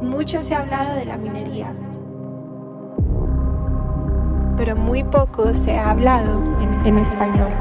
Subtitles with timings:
[0.00, 1.72] Mucho se ha hablado de la minería,
[4.56, 7.52] pero muy poco se ha hablado en español.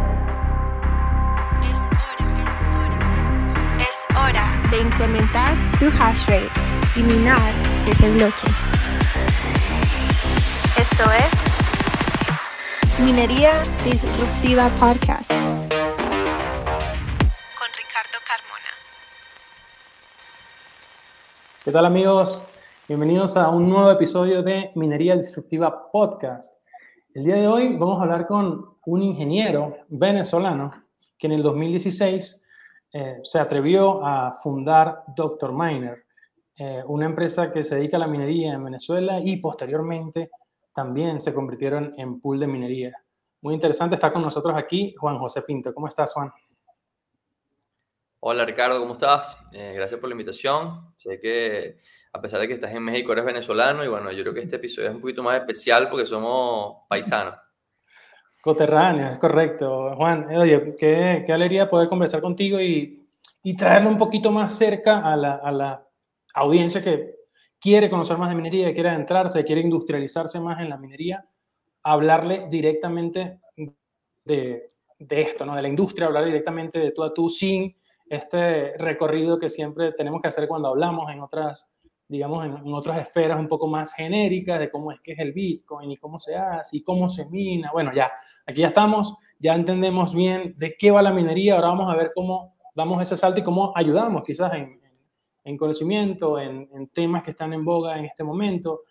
[1.62, 2.26] Es hora,
[3.80, 6.50] es hora de incrementar tu hash rate
[6.96, 7.54] y minar
[7.88, 8.48] ese bloque.
[10.78, 11.32] Esto es
[13.04, 15.47] Minería Disruptiva Podcast.
[21.68, 22.42] ¿Qué tal amigos?
[22.88, 26.62] Bienvenidos a un nuevo episodio de Minería Destructiva Podcast.
[27.14, 30.72] El día de hoy vamos a hablar con un ingeniero venezolano
[31.18, 32.42] que en el 2016
[32.94, 35.52] eh, se atrevió a fundar Dr.
[35.52, 36.06] Miner,
[36.56, 40.32] eh, una empresa que se dedica a la minería en Venezuela y posteriormente
[40.74, 42.94] también se convirtieron en pool de minería.
[43.42, 45.74] Muy interesante, está con nosotros aquí Juan José Pinto.
[45.74, 46.32] ¿Cómo estás, Juan?
[48.20, 49.38] Hola Ricardo, ¿cómo estás?
[49.52, 50.92] Eh, gracias por la invitación.
[50.96, 51.78] Sé que
[52.12, 54.56] a pesar de que estás en México eres venezolano y bueno, yo creo que este
[54.56, 57.36] episodio es un poquito más especial porque somos paisanos.
[58.42, 59.96] Coterráneos, es correcto.
[59.96, 63.08] Juan, oye, qué, qué alegría poder conversar contigo y,
[63.44, 65.88] y traerlo un poquito más cerca a la, a la,
[66.34, 67.16] audiencia que
[67.60, 71.28] quiere conocer más de minería, quiere adentrarse, quiere industrializarse más en la minería,
[71.84, 73.40] hablarle directamente
[74.26, 75.56] de, de esto, ¿no?
[75.56, 77.76] de la industria, hablar directamente de tú a tú sin
[78.10, 81.70] este recorrido que siempre tenemos que hacer cuando hablamos en otras,
[82.08, 85.92] digamos, en, otras esferas un poco más genéricas de cómo es que es el Bitcoin
[85.92, 87.72] y cómo se hace y cómo se mina.
[87.74, 88.12] Bueno, ya,
[88.46, 92.12] aquí ya estamos, ya entendemos bien de qué va la minería, ahora vamos a ver
[92.14, 94.80] cómo damos ese salto y cómo ayudamos quizás en,
[95.44, 98.82] en conocimiento, en, temas que están en boga en este momento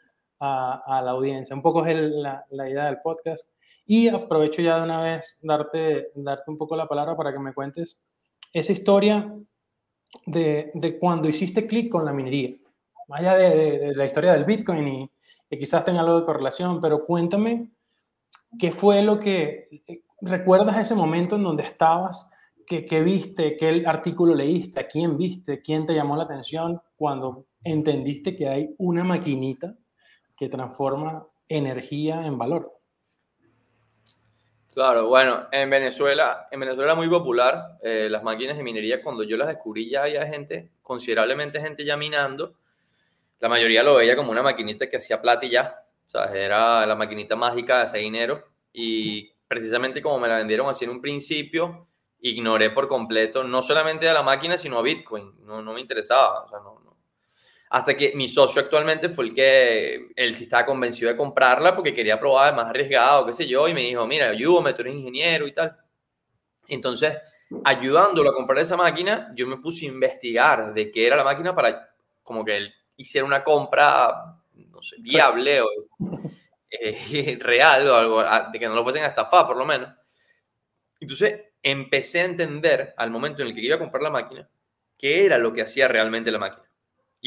[0.40, 1.54] a, a la audiencia.
[1.54, 3.50] Un poco es la, la, idea del podcast.
[3.84, 7.54] Y aprovecho ya de una vez darte, darte un poco la palabra para que me
[7.54, 8.02] cuentes
[8.52, 9.34] esa historia
[10.24, 12.56] de, de cuando hiciste clic con la minería.
[13.08, 14.88] Más allá de, la historia del Bitcoin
[15.50, 17.70] y quizás tenga algo de correlación, pero cuéntame
[18.58, 19.68] qué fue lo que
[20.20, 22.28] recuerdas ese momento en donde estabas,
[22.66, 27.46] qué, qué viste, qué artículo leíste, a quién viste, quién te llamó la atención cuando
[27.62, 29.76] entendiste que hay una maquinita
[30.36, 32.75] que transforma energía en valor.
[34.76, 39.02] Claro, bueno, en Venezuela, en Venezuela muy popular eh, las máquinas de minería.
[39.02, 42.58] Cuando yo las descubrí ya había gente, considerablemente gente ya minando.
[43.40, 45.82] La mayoría lo veía como una maquinita que hacía plata y ya.
[46.06, 48.44] O sea, era la maquinita mágica de hacer dinero.
[48.70, 51.88] Y precisamente como me la vendieron así en un principio,
[52.20, 55.36] ignoré por completo no solamente a la máquina, sino a Bitcoin.
[55.46, 56.42] No, no me interesaba.
[56.42, 56.82] O sea, no,
[57.68, 61.92] hasta que mi socio actualmente fue el que él sí estaba convencido de comprarla porque
[61.92, 65.46] quería probar más arriesgado, qué sé yo, y me dijo, mira, ayúdame, tú eres ingeniero
[65.46, 65.76] y tal.
[66.68, 67.18] Entonces,
[67.64, 71.54] ayudándolo a comprar esa máquina, yo me puse a investigar de qué era la máquina
[71.54, 71.90] para
[72.22, 75.66] como que él hiciera una compra, no sé, viable o
[76.70, 79.92] eh, real o algo, de que no lo fuesen a estafar por lo menos.
[81.00, 84.48] Entonces, empecé a entender al momento en el que iba a comprar la máquina,
[84.96, 86.64] qué era lo que hacía realmente la máquina.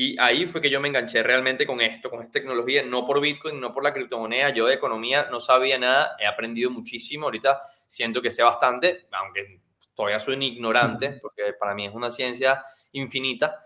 [0.01, 3.19] Y ahí fue que yo me enganché realmente con esto, con esta tecnología, no por
[3.19, 4.51] Bitcoin, no por la criptomoneda.
[4.51, 7.25] Yo de economía no sabía nada, he aprendido muchísimo.
[7.25, 9.59] Ahorita siento que sé bastante, aunque
[9.93, 13.61] todavía soy un ignorante, porque para mí es una ciencia infinita.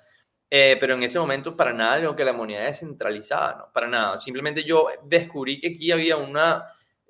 [0.50, 3.88] Eh, pero en ese momento para nada lo que la moneda es centralizada, no, para
[3.88, 4.18] nada.
[4.18, 6.66] Simplemente yo descubrí que aquí había una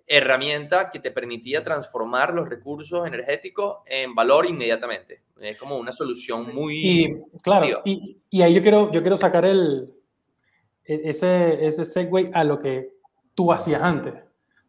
[0.05, 5.23] herramienta que te permitía transformar los recursos energéticos en valor inmediatamente.
[5.37, 6.75] Es como una solución muy...
[6.75, 9.89] Y, claro, y, y, ahí yo quiero, yo quiero sacar el,
[10.85, 12.93] e, ese, ese segue a lo que
[13.33, 14.13] tú hacías antes,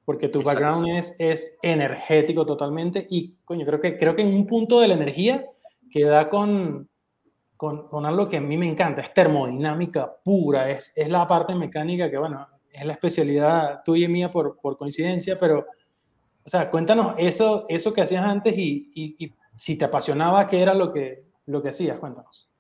[0.05, 4.47] porque tu background es, es energético totalmente y, coño, creo que, creo que en un
[4.47, 5.45] punto de la energía
[5.91, 6.89] que da con,
[7.57, 11.55] con, con algo que a mí me encanta, es termodinámica pura, es, es la parte
[11.55, 15.67] mecánica que, bueno, es la especialidad tuya y mía por, por coincidencia, pero,
[16.45, 20.75] o sea, cuéntanos eso, eso que hacías antes y, y, si te apasionaba, ¿qué era
[20.75, 22.01] lo que, lo que hacías?
[22.01, 22.51] Cuéntanos.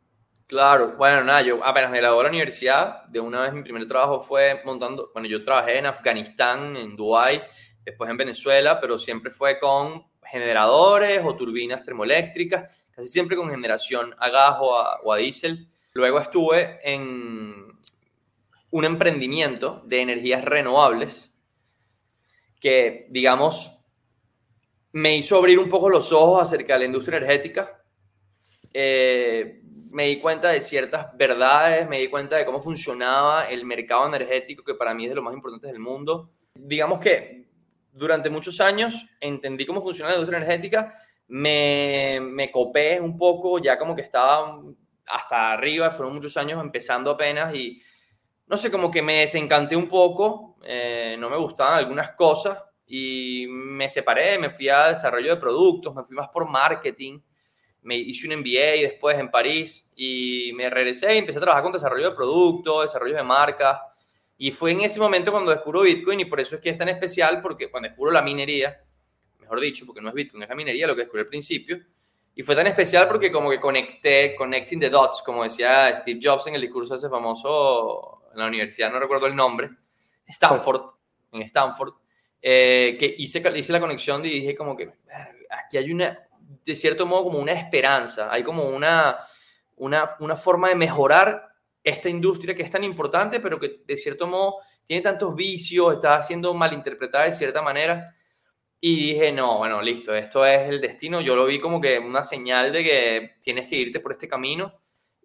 [0.46, 3.88] Claro, bueno, nada, yo apenas me gradué de la universidad, de una vez mi primer
[3.88, 7.42] trabajo fue montando, bueno, yo trabajé en Afganistán, en Dubái,
[7.84, 14.14] después en Venezuela, pero siempre fue con generadores o turbinas termoeléctricas, casi siempre con generación
[14.18, 15.68] a gas o a, o a diésel.
[15.94, 17.74] Luego estuve en
[18.74, 21.32] un emprendimiento de energías renovables
[22.58, 23.78] que, digamos,
[24.90, 27.80] me hizo abrir un poco los ojos acerca de la industria energética.
[28.72, 29.60] Eh,
[29.90, 34.64] me di cuenta de ciertas verdades, me di cuenta de cómo funcionaba el mercado energético,
[34.64, 36.32] que para mí es de lo más importante del mundo.
[36.52, 37.46] Digamos que
[37.92, 40.92] durante muchos años entendí cómo funciona la industria energética,
[41.28, 44.60] me, me copé un poco, ya como que estaba
[45.06, 47.80] hasta arriba, fueron muchos años empezando apenas y
[48.46, 53.46] no sé, como que me desencanté un poco, eh, no me gustaban algunas cosas y
[53.48, 57.20] me separé, me fui a desarrollo de productos, me fui más por marketing,
[57.82, 61.72] me hice un MBA después en París y me regresé y empecé a trabajar con
[61.72, 63.78] desarrollo de productos, desarrollo de marcas.
[64.36, 66.88] Y fue en ese momento cuando descubro Bitcoin y por eso es que es tan
[66.88, 68.82] especial, porque cuando descubro la minería,
[69.38, 71.78] mejor dicho, porque no es Bitcoin, es la minería, lo que descubrí al principio,
[72.34, 76.46] y fue tan especial porque como que conecté, connecting the dots, como decía Steve Jobs
[76.48, 79.70] en el discurso ese famoso en la universidad, no recuerdo el nombre,
[80.26, 80.82] Stanford,
[81.32, 81.94] en Stanford,
[82.42, 84.92] eh, que hice, hice la conexión y dije como que
[85.50, 86.26] aquí hay una,
[86.64, 89.16] de cierto modo, como una esperanza, hay como una,
[89.76, 94.26] una, una forma de mejorar esta industria que es tan importante, pero que de cierto
[94.26, 94.56] modo
[94.86, 98.14] tiene tantos vicios, está siendo malinterpretada de cierta manera.
[98.86, 101.22] Y dije, no, bueno, listo, esto es el destino.
[101.22, 104.78] Yo lo vi como que una señal de que tienes que irte por este camino.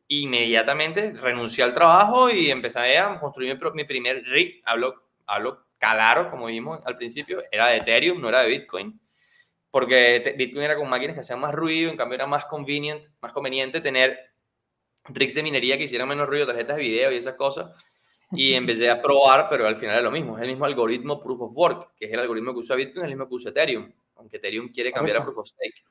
[0.07, 4.61] Inmediatamente renuncié al trabajo y empecé a construir mi, primer rig.
[4.63, 8.97] Hablo, hablo claro, como vimos al principio, era de Ethereum, no era de Bitcoin.
[9.69, 13.33] Porque Bitcoin era con máquinas que hacían más ruido, en cambio era más convenient, más
[13.33, 14.17] conveniente tener
[15.03, 17.71] rigs de minería que hicieran menos ruido, tarjetas de video y esas cosas.
[18.31, 20.37] Y empecé a probar, pero al final es lo mismo.
[20.37, 23.11] Es el mismo algoritmo Proof of Work, que es el algoritmo que usa Bitcoin, es
[23.11, 23.91] el mismo que usa Ethereum.
[24.15, 25.83] Aunque Ethereum quiere cambiar a Proof of Stake.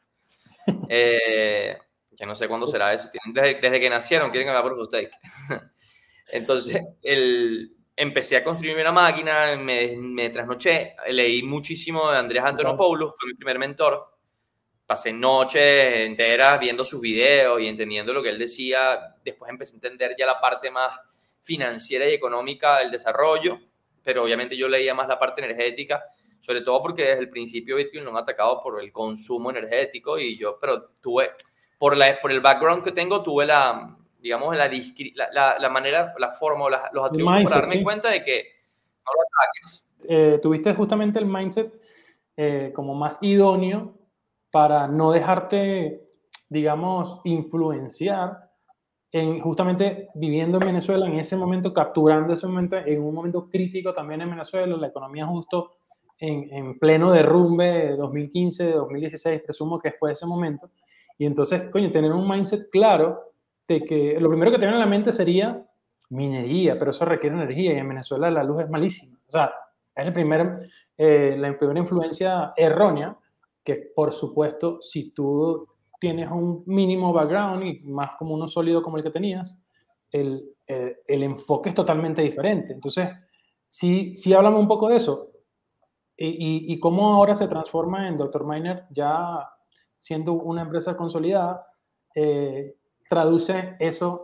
[0.89, 1.79] Eh,
[2.17, 3.09] que no sé cuándo será eso.
[3.33, 5.11] Desde, desde, que nacieron quieren cambiar a Proof of Stake.
[6.33, 13.15] Entonces, el, empecé a construir una máquina, me, me trasnoché, leí muchísimo de Andrés Antonopoulos,
[13.19, 14.19] fue mi primer mentor
[14.89, 19.15] pasé noches enteras viendo sus videos y entendiendo lo que él decía.
[19.23, 20.99] Después empecé a entender ya la parte más
[21.49, 23.59] financiera y económica del desarrollo,
[24.05, 26.05] pero obviamente yo leía más la parte energética,
[26.41, 30.37] sobre todo porque desde el principio Bitcoin lo han atacado por el consumo energético y
[30.37, 31.31] yo, pero tuve,
[31.79, 34.71] por, la, por el background que tengo, tuve la, digamos, la,
[35.33, 38.45] la, la manera, la forma los atributos para darme cuenta de que
[39.07, 39.89] no lo ataques.
[40.07, 41.73] Eh, tuviste justamente el mindset
[42.37, 43.95] eh, como más idóneo
[44.51, 46.07] para no dejarte,
[46.51, 48.48] digamos, influenciar
[49.11, 53.93] en justamente viviendo en Venezuela en ese momento, capturando ese momento, en un momento crítico
[53.93, 55.73] también en Venezuela, la economía justo
[56.19, 60.71] en, en pleno derrumbe 2015, 2016, presumo que fue ese momento.
[61.17, 63.33] Y entonces, coño, tener un mindset claro
[63.67, 65.65] de que lo primero que tiene en la mente sería
[66.11, 69.19] minería, pero eso requiere energía y en Venezuela la luz es malísima.
[69.27, 69.53] O sea,
[69.95, 70.61] es el primer,
[70.97, 73.17] eh, la primera influencia errónea
[73.63, 78.97] que por supuesto, si tú tienes un mínimo background y más como uno sólido como
[78.97, 79.61] el que tenías,
[80.11, 82.73] el, eh, el enfoque es totalmente diferente.
[82.73, 83.09] Entonces,
[83.69, 85.31] sí, sí hablamos un poco de eso.
[86.21, 88.45] Y, cómo ahora se transforma en Dr.
[88.45, 89.49] Miner, ya
[89.97, 91.65] siendo una empresa consolidada,
[92.13, 92.75] eh,
[93.09, 94.21] traduce esos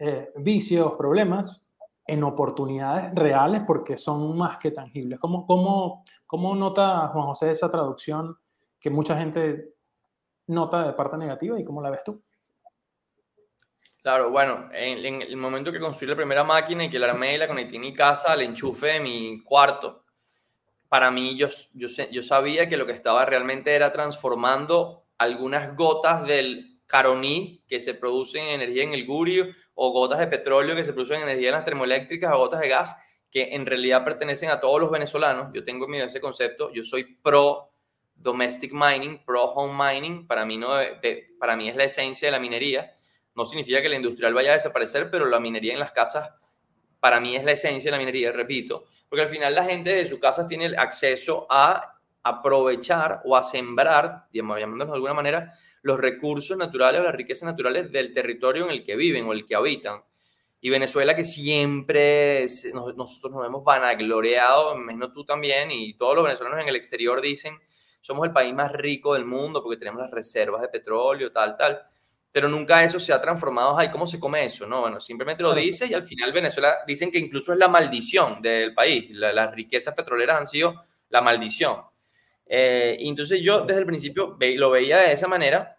[0.00, 1.62] eh, vicios, problemas,
[2.04, 5.20] en oportunidades reales porque son más que tangibles.
[5.20, 8.36] ¿Cómo, cómo, cómo nota Juan José esa traducción
[8.80, 9.69] que mucha gente
[10.50, 12.22] nota de parte negativa y cómo la ves tú.
[14.02, 17.38] Claro, bueno, en, el momento que construí la primera máquina y que la armé y
[17.38, 20.04] la conecté en mi casa al enchufe de mi cuarto,
[20.88, 26.26] para mí yo, yo, yo sabía que lo que estaba realmente era transformando algunas gotas
[26.26, 30.82] del caroní que se producen en energía en el gurio o gotas de petróleo que
[30.82, 32.96] se producen en energía en las termoeléctricas o gotas de gas
[33.30, 35.50] que en realidad pertenecen a todos los venezolanos.
[35.52, 37.69] Yo tengo miedo ese concepto, yo soy pro
[38.20, 40.68] domestic mining, pro home mining, para mí, no,
[41.38, 42.94] para mí es la esencia de la minería.
[43.34, 46.30] No significa que la industrial vaya a desaparecer, pero la minería en las casas,
[47.00, 50.06] para mí es la esencia de la minería, repito, porque al final la gente de
[50.06, 56.58] su casa tiene acceso a aprovechar o a sembrar, llamándolo de alguna manera, los recursos
[56.58, 60.02] naturales o las riquezas naturales del territorio en el que viven o el que habitan.
[60.60, 66.60] Y Venezuela que siempre nosotros nos hemos vanagloriado, menos tú también, y todos los venezolanos
[66.60, 67.58] en el exterior dicen
[68.00, 71.80] somos el país más rico del mundo porque tenemos las reservas de petróleo, tal, tal.
[72.32, 74.66] Pero nunca eso se ha transformado, ay, ¿cómo se come eso?
[74.66, 78.40] No, bueno, simplemente lo dice y al final Venezuela dicen que incluso es la maldición
[78.40, 79.10] del país.
[79.10, 81.82] las riquezas petroleras han sido la maldición.
[82.46, 85.76] Eh, entonces yo desde el principio lo veía de esa manera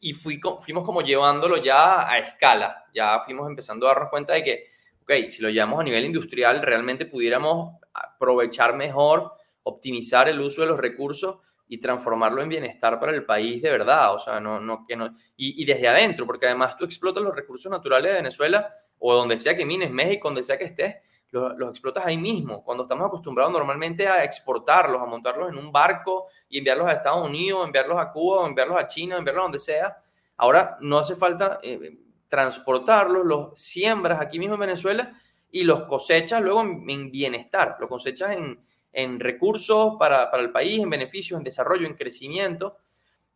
[0.00, 2.84] y fui, fuimos como llevándolo ya a escala.
[2.92, 4.66] Ya fuimos empezando a darnos cuenta de que,
[5.02, 9.32] ok, si lo llevamos a nivel industrial, realmente pudiéramos aprovechar mejor
[9.64, 11.38] optimizar el uso de los recursos
[11.68, 15.14] y transformarlo en bienestar para el país de verdad, o sea, no, no, que no,
[15.36, 19.56] y, desde adentro, porque además tú explotas los recursos naturales de Venezuela o donde sea
[19.56, 20.96] que mines, México, donde sea que estés,
[21.30, 25.72] los, los, explotas ahí mismo, cuando estamos acostumbrados normalmente a exportarlos, a montarlos en un
[25.72, 29.58] barco y enviarlos a Estados Unidos, enviarlos a Cuba, enviarlos a China, enviarlos a donde
[29.58, 29.96] sea,
[30.36, 31.96] ahora no hace falta eh,
[32.28, 35.12] transportarlos, los siembras aquí mismo en Venezuela
[35.50, 38.58] y los cosechas luego en, bienestar, los cosechas en,
[38.92, 42.78] en recursos para, para, el país, en beneficios, en desarrollo, en crecimiento.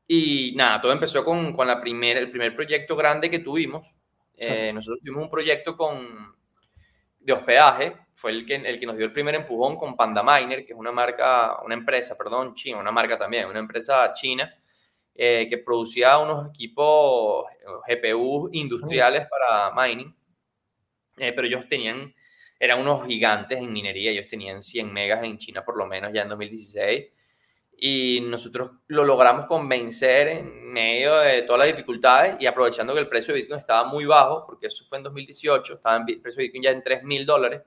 [0.07, 3.95] Y nada, todo empezó con, con la primer, el primer proyecto grande que tuvimos.
[4.37, 6.35] Eh, nosotros tuvimos un proyecto con,
[7.19, 10.65] de hospedaje, fue el que, el que nos dio el primer empujón con Panda Miner,
[10.65, 14.55] que es una marca, una empresa, perdón, china, una marca también, una empresa china
[15.15, 17.47] eh, que producía unos equipos
[17.89, 20.15] GPU industriales para mining,
[21.17, 22.15] eh, pero ellos tenían,
[22.59, 26.23] eran unos gigantes en minería, ellos tenían 100 megas en China por lo menos ya
[26.23, 27.07] en 2016
[27.79, 33.09] y nosotros lo logramos convencer en medio de todas las dificultades y aprovechando que el
[33.09, 36.45] precio de Bitcoin estaba muy bajo, porque eso fue en 2018, estaba el precio de
[36.45, 37.63] Bitcoin ya en 3 mil dólares,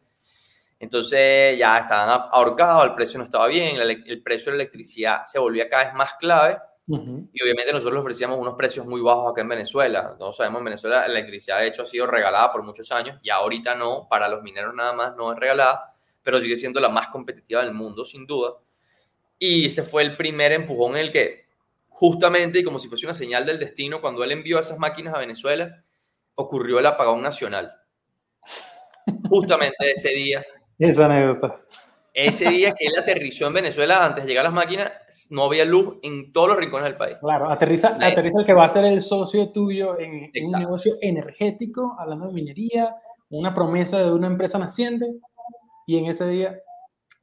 [0.80, 5.38] entonces ya estaban ahorcados, el precio no estaba bien, el, precio de la electricidad se
[5.38, 6.58] volvía cada vez más clave
[6.90, 10.16] y obviamente nosotros ofrecíamos unos precios muy bajos acá en Venezuela.
[10.18, 13.30] Todos sabemos en Venezuela la electricidad de hecho ha sido regalada por muchos años y
[13.30, 15.92] ahorita no, para los mineros nada más no es regalada,
[16.24, 18.54] pero sigue siendo la más competitiva del mundo sin duda.
[19.38, 21.46] Y ese fue el primer empujón en el que,
[21.90, 25.20] justamente, y como si fuese una señal del destino, cuando él envió esas máquinas a
[25.20, 25.84] Venezuela,
[26.36, 27.72] ocurrió el apagón nacional.
[29.30, 30.44] Justamente ese día.
[30.80, 31.62] Esa anécdota.
[32.14, 34.92] Ese día que él aterrizó en Venezuela, antes de llegar a las máquinas,
[35.30, 37.18] no había luz en todos los rincones del país.
[37.22, 40.96] Claro, aterriza, aterriza el que va a ser el socio tuyo en, en un negocio
[41.02, 42.96] energético, hablando de minería,
[43.30, 45.06] una promesa de una empresa naciente,
[45.86, 46.60] y en ese día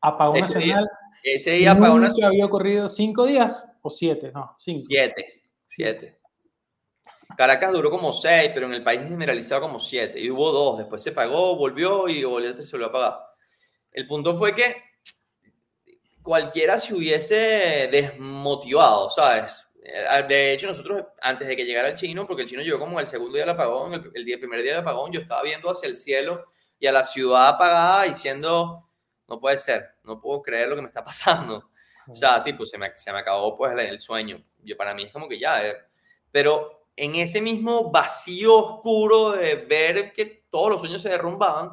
[0.00, 0.88] apagón nacional.
[1.22, 2.10] Ese día apagó una...
[2.24, 4.86] había ocurrido cinco días o siete, no, cinco.
[4.88, 6.18] Siete, siete.
[7.36, 10.20] Caracas duró como seis, pero en el país generalizado como siete.
[10.20, 13.25] Y hubo dos, después se pagó, volvió y volvió, se volvió a pagar.
[13.96, 14.76] El punto fue que
[16.22, 19.66] cualquiera se hubiese desmotivado, ¿sabes?
[19.82, 23.00] Eh, de hecho, nosotros, antes de que llegara el chino, porque el chino llegó como
[23.00, 25.42] el segundo día del apagón, el, el, día, el primer día del apagón, yo estaba
[25.42, 26.44] viendo hacia el cielo
[26.78, 28.86] y a la ciudad apagada diciendo,
[29.28, 31.70] no puede ser, no puedo creer lo que me está pasando.
[32.06, 34.44] O sea, tipo, se me, se me acabó pues el, sueño.
[34.58, 35.74] Yo, para mí es como que ya, eh,
[36.30, 41.72] pero en ese mismo vacío oscuro de ver que todos los sueños se derrumbaban,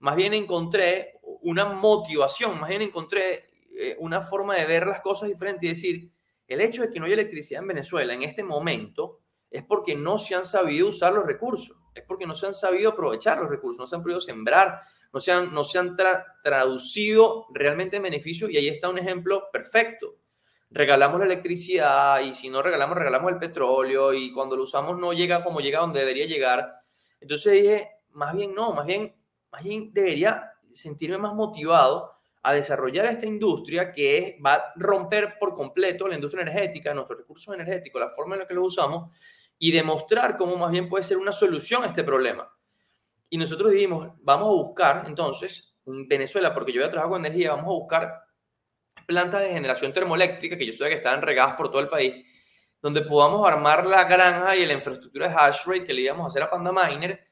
[0.00, 5.28] más bien encontré una motivación, más bien encontré eh, una forma de ver las cosas
[5.28, 6.10] diferente y decir,
[6.46, 9.20] el hecho de que no haya electricidad en Venezuela en este momento
[9.50, 12.90] es porque no se han sabido usar los recursos, es porque no se han sabido
[12.90, 14.80] aprovechar los recursos, no se han podido sembrar,
[15.12, 15.96] no se han, no se han
[16.42, 20.16] traducido realmente en beneficio y ahí está un ejemplo perfecto.
[20.70, 25.12] Regalamos la electricidad y si no regalamos, regalamos el petróleo y cuando lo usamos no
[25.12, 26.80] llega como llega donde debería llegar.
[27.20, 29.14] Entonces dije, más bien no, más bien,
[29.52, 32.12] más bien debería sentirme más motivado
[32.42, 37.54] a desarrollar esta industria que va a romper por completo la industria energética, nuestros recursos
[37.54, 39.10] energéticos, la forma en la que los usamos
[39.58, 42.50] y demostrar cómo más bien puede ser una solución a este problema.
[43.30, 47.24] Y nosotros dijimos, vamos a buscar entonces en Venezuela, porque yo voy a trabajar con
[47.24, 48.24] energía, vamos a buscar
[49.06, 52.26] plantas de generación termoeléctrica, que yo sé que están regadas por todo el país,
[52.80, 56.28] donde podamos armar la granja y la infraestructura de hash rate que le íbamos a
[56.28, 57.26] hacer a Panda Miner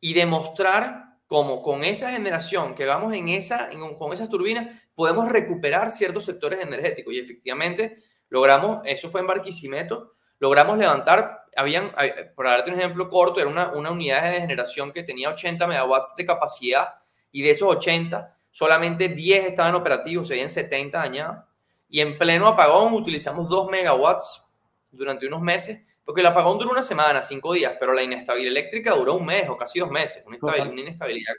[0.00, 3.68] y demostrar cómo con esa generación que hagamos en esa,
[3.98, 7.12] con esas turbinas podemos recuperar ciertos sectores energéticos.
[7.12, 7.98] Y efectivamente
[8.30, 11.92] logramos, eso fue en Barquisimeto, logramos levantar, habían,
[12.34, 16.14] para darte un ejemplo corto, era una, una unidad de generación que tenía 80 megawatts
[16.16, 16.94] de capacidad
[17.30, 21.44] y de esos 80, solamente 10 estaban operativos, serían 70 dañados.
[21.90, 24.56] Y en pleno apagón utilizamos 2 megawatts
[24.90, 28.94] durante unos meses, porque el apagón duró una semana, 5 días, pero la inestabilidad eléctrica
[28.94, 31.34] duró un mes o casi dos meses, una, inestabilidad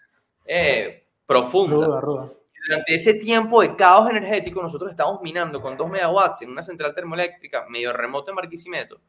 [0.45, 1.87] eh, profunda.
[1.87, 6.93] Durante ese tiempo de caos energético, nosotros estábamos minando con 2 megawatts en una central
[6.93, 9.01] termoeléctrica medio remota en Barquisimeto.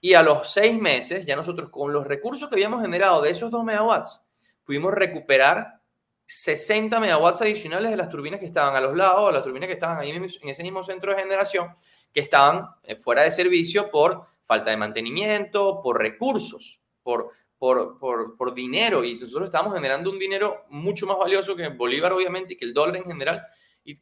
[0.00, 3.50] Y a los seis meses, ya nosotros con los recursos que habíamos generado de esos
[3.50, 4.26] 2 megawatts,
[4.64, 5.78] pudimos recuperar
[6.24, 9.98] 60 megawatts adicionales de las turbinas que estaban a los lados, las turbinas que estaban
[9.98, 11.68] ahí en ese mismo centro de generación,
[12.14, 17.30] que estaban eh, fuera de servicio por falta de mantenimiento, por recursos, por
[17.60, 22.10] por, por, por, dinero y nosotros estamos generando un dinero mucho más valioso que Bolívar,
[22.10, 23.44] obviamente, y que el dólar en general.
[23.84, 23.96] Y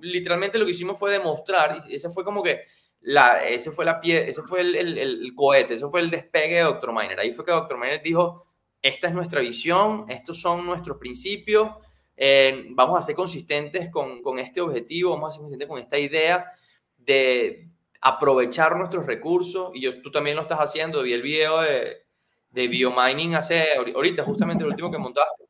[0.00, 2.62] literalmente lo que hicimos fue demostrar, y ese fue como que
[3.02, 6.56] la, ese fue la pie, ese fue el, el, el, cohete, ese fue el despegue
[6.56, 6.92] de Dr.
[6.92, 7.20] Miner.
[7.20, 7.78] Ahí fue que Dr.
[7.78, 8.48] Miner dijo,
[8.82, 11.70] esta es nuestra visión, estos son nuestros principios,
[12.16, 15.98] eh, vamos a ser consistentes con, con este objetivo, vamos a ser consistentes con esta
[16.00, 16.50] idea
[16.96, 17.68] de
[18.04, 19.70] aprovechar nuestros recursos.
[19.72, 22.04] Y yo, tú también lo estás haciendo, vi el video de,
[22.50, 25.44] de biomining hace ahorita, justamente el último que montaste.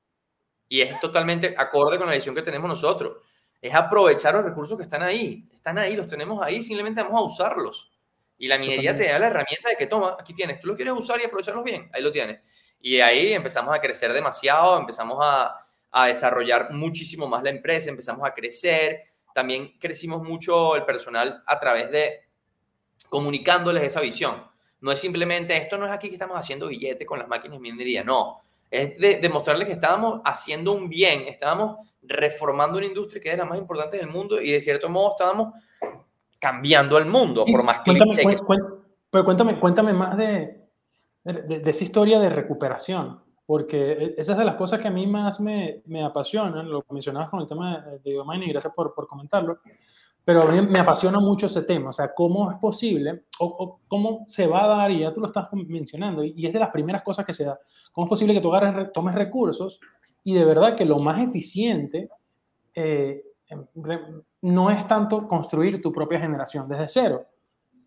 [0.69, 3.19] Y es totalmente acorde con la visión que tenemos nosotros.
[3.61, 5.49] Es aprovechar los recursos que están ahí.
[5.53, 7.93] Están ahí, los tenemos ahí, simplemente vamos a usarlos.
[8.39, 10.95] Y la minería te da la herramienta de que toma, aquí tienes, tú lo quieres
[10.95, 12.41] usar y aprovecharlos bien, ahí lo tienes.
[12.79, 15.59] Y ahí empezamos a crecer demasiado, empezamos a,
[15.91, 19.01] a desarrollar muchísimo más la empresa, empezamos a crecer.
[19.35, 22.24] También crecimos mucho el personal a través de
[23.09, 24.45] comunicándoles esa visión.
[24.81, 27.63] No es simplemente, esto no es aquí que estamos haciendo billetes con las máquinas de
[27.63, 28.41] minería, no.
[28.71, 33.45] Es de demostrarles que estábamos haciendo un bien, estábamos reformando una industria que es la
[33.45, 35.55] más importante del mundo y de cierto modo estábamos
[36.39, 37.93] cambiando el mundo, por más que...
[39.11, 40.61] pero cuéntame, cuéntame más de,
[41.25, 45.07] de, esa historia de recuperación, porque e, esa es de las cosas que a mí
[45.07, 49.07] más me, me apasionan, lo mencionabas con el tema de biomine y gracias por, por
[49.07, 49.61] comentarlo,
[50.25, 54.65] pero me apasiona mucho ese tema, o sea, cómo es posible o, cómo se va
[54.65, 57.35] a dar, y ya tú lo estás mencionando, y, es de las primeras cosas que
[57.35, 57.59] se da,
[57.93, 58.51] cómo es posible que tú
[58.93, 59.81] tomes recursos
[60.23, 62.09] y de verdad que lo más eficiente
[62.75, 63.67] eh, em,
[64.41, 67.27] no es tanto construir tu propia generación desde cero,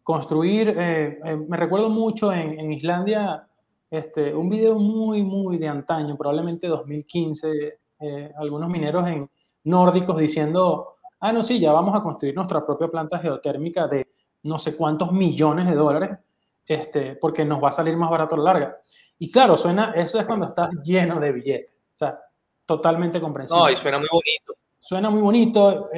[0.03, 3.47] construir, eh, eh, me recuerdo mucho en, Islandia,
[3.89, 9.29] este, un video muy, muy de antaño, probablemente 2015, eh, algunos mineros en,
[9.67, 14.07] nórdicos diciendo, ah, no, sí, ya vamos a construir nuestra propia planta geotérmica de
[14.43, 16.17] no sé cuántos millones de dólares,
[16.65, 18.77] este, porque nos va a salir más barato a la larga.
[19.19, 22.19] Y claro, suena, eso es cuando estás lleno de billetes, o sea,
[22.65, 23.63] totalmente comprensible.
[23.63, 24.53] No, y suena muy bonito.
[24.79, 25.89] Suena muy bonito,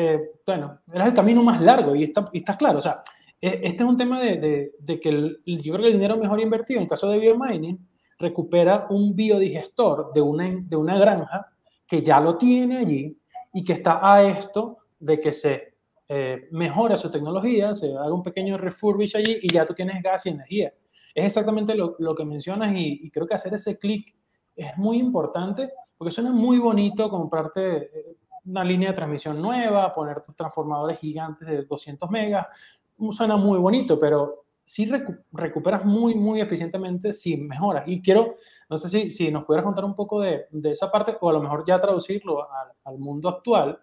[0.47, 3.03] bueno, era el camino más largo y, está, y estás claro, o sea,
[3.39, 4.71] e, este es un tema de,
[5.01, 8.87] que el, yo creo que el dinero mejor invertido, en el caso de biomining, recupera
[8.89, 11.47] un biodigestor de una, de una granja
[11.87, 13.17] que ya lo tiene allí
[13.53, 15.75] y que está a esto de que se
[16.07, 20.25] eh, mejore su tecnología, se haga un pequeño refurbish allí y ya tú tienes gas
[20.25, 20.73] y energía.
[21.13, 24.15] Es exactamente lo, lo que mencionas y, y, creo que hacer ese clic
[24.55, 30.21] es muy importante porque suena muy bonito comprarte eh, una línea de transmisión nueva, poner
[30.21, 32.47] tus transformadores gigantes de 200 megas,
[33.11, 34.89] suena muy bonito, pero sí
[35.31, 37.87] recuperas muy, muy eficientemente si mejoras.
[37.87, 38.35] Y quiero,
[38.69, 41.33] no sé si, si nos pudieras contar un poco de, de, esa parte o a
[41.33, 42.47] lo mejor ya traducirlo
[42.83, 43.79] al, mundo actual,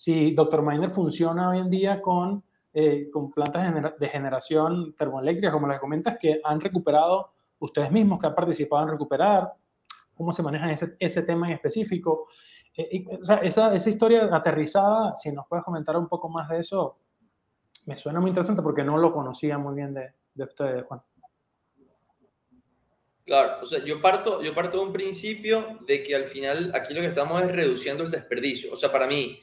[0.00, 0.62] si Dr.
[0.62, 6.16] Miner funciona hoy en día con, eh, con plantas de generación termoeléctrica, como les comentas,
[6.18, 9.52] que han recuperado ustedes mismos, que han participado en recuperar,
[10.14, 12.28] cómo se maneja ese, ese tema en específico.
[12.74, 13.04] Eh,
[13.42, 16.96] esa, esa historia aterrizada, si nos puedes comentar un poco más de eso,
[17.84, 21.02] me suena muy interesante porque no lo conocía muy bien de, de ustedes, Juan.
[23.26, 26.94] Claro, o sea, yo parto, yo parto de un principio de que al final aquí
[26.94, 28.72] lo que estamos es reduciendo el desperdicio.
[28.72, 29.38] O sea, para mí,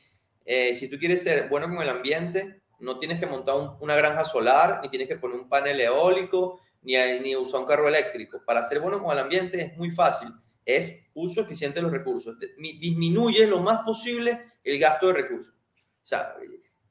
[0.50, 4.24] eh, si tú quieres ser bueno con el ambiente, no tienes que montar una granja
[4.24, 8.42] solar, ni tienes que poner un panel eólico, ni, ni usar un carro eléctrico.
[8.46, 10.30] Para ser bueno con el ambiente es muy fácil.
[10.66, 12.38] Es uso eficiente de los recursos.
[12.58, 15.54] Disminuye lo más posible el gasto de recursos.
[15.54, 16.36] O sea,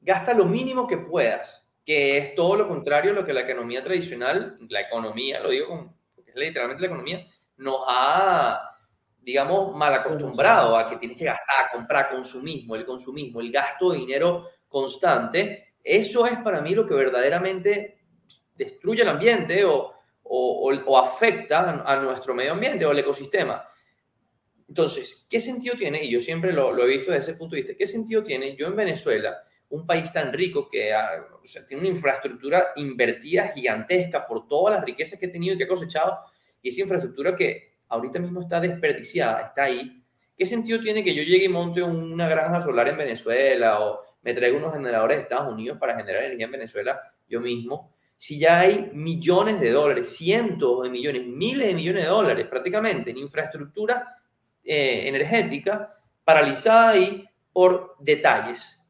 [0.01, 3.83] gasta lo mínimo que puedas, que es todo lo contrario a lo que la economía
[3.83, 8.76] tradicional, la economía, lo digo porque es literalmente la economía, nos ha,
[9.27, 13.97] digamos, mal acostumbrado a que tienes que gastar, comprar, consumismo, el consumismo, el gasto de
[13.97, 15.73] dinero constante.
[15.83, 17.97] Eso es para mí lo que verdaderamente
[18.55, 23.67] destruye el ambiente o, o, afecta a nuestro medio ambiente o el ecosistema.
[24.65, 26.05] Entonces, ¿qué sentido tiene?
[26.05, 27.77] Y yo siempre lo, lo, he visto desde ese punto de vista.
[27.77, 31.27] ¿Qué sentido tiene yo en Venezuela un país tan rico que ah,
[31.67, 35.67] tiene una infraestructura invertida gigantesca por todas las riquezas que ha tenido y que ha
[35.67, 36.17] cosechado,
[36.61, 40.03] y esa infraestructura que ahorita mismo está desperdiciada, está ahí.
[40.37, 44.33] ¿Qué sentido tiene que yo llegue y monte una granja solar en Venezuela o me
[44.33, 47.95] traiga unos generadores de Estados Unidos para generar energía en Venezuela yo mismo?
[48.15, 53.11] Si ya hay millones de dólares, cientos de millones, miles de millones de dólares prácticamente
[53.11, 54.15] en infraestructura
[54.63, 58.85] eh, energética paralizada ahí por detalles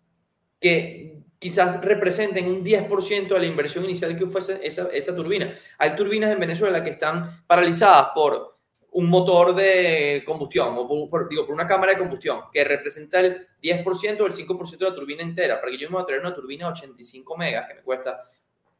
[0.60, 5.54] que quizás representen un 10% de la inversión inicial que fuese esa, esa turbina.
[5.78, 8.57] Hay turbinas en Venezuela que están paralizadas por
[8.98, 13.48] un motor de combustión, o por, digo, por una cámara de combustión, que representa el
[13.62, 15.62] 10% o el 5% de la turbina entera.
[15.62, 18.18] Para que yo me voy a traer una turbina de 85 megas, que me cuesta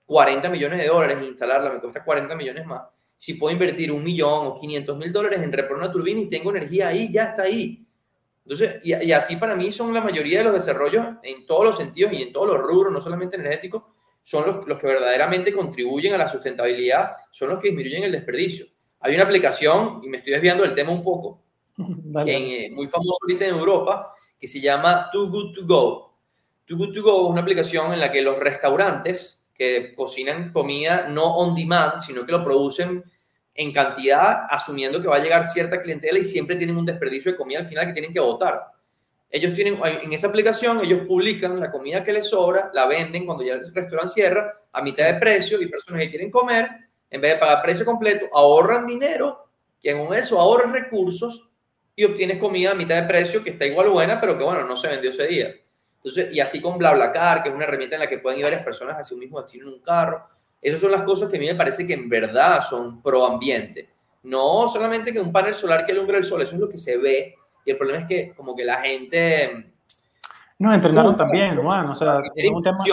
[0.08, 2.82] 40 millones de dólares, instalarla me cuesta 40 millones más.
[3.16, 6.50] Si puedo invertir un millón o 500 mil dólares en reponer una turbina y tengo
[6.50, 7.86] energía ahí, ya está ahí.
[8.44, 12.14] Entonces, y, así para mí son la mayoría de los desarrollos en todos los sentidos
[12.14, 13.84] y en todos los rubros, no solamente energéticos,
[14.24, 18.66] son los que verdaderamente contribuyen a la sustentabilidad, son los que disminuyen el desperdicio.
[19.00, 21.42] Hay una aplicación, y me estoy desviando del tema un poco,
[22.26, 26.18] eh, muy famoso ahorita en Europa, que se llama Too Good To Go.
[26.66, 31.08] Too Good To Go es una aplicación en la que los restaurantes que cocinan comida
[31.10, 33.04] no on demand, sino que lo producen
[33.56, 37.38] en cantidad, asumiendo que va a llegar cierta clientela y siempre tienen un desperdicio de
[37.38, 38.68] comida al final que tienen que votar.
[39.30, 43.44] Ellos tienen, en esa aplicación, ellos publican la comida que les sobra, la venden cuando
[43.44, 46.70] ya el restaurante cierra a mitad de precio y personas que quieren comer,
[47.10, 49.48] en vez de pagar precio completo, ahorran dinero
[49.82, 51.50] que con eso ahorres recursos
[51.96, 54.76] y obtienes comida a mitad de precio que está igual buena, pero que bueno, no
[54.76, 55.56] se vendió ese día.
[55.98, 58.64] Entonces, y así con BlaBlaCar, que es una herramienta en la que pueden ir varias
[58.64, 60.28] personas hacia un mismo destino en un carro.
[60.62, 63.90] Esas son las cosas que a mí me parece que en verdad son pro ambiente.
[64.24, 66.98] No solamente que un panel solar que alumbra el sol, eso es lo que se
[66.98, 67.36] ve.
[67.66, 69.74] Y el problema es que como que la gente...
[70.60, 71.90] No, entrenaron también, Juan.
[71.90, 72.84] O sea, es un, tema,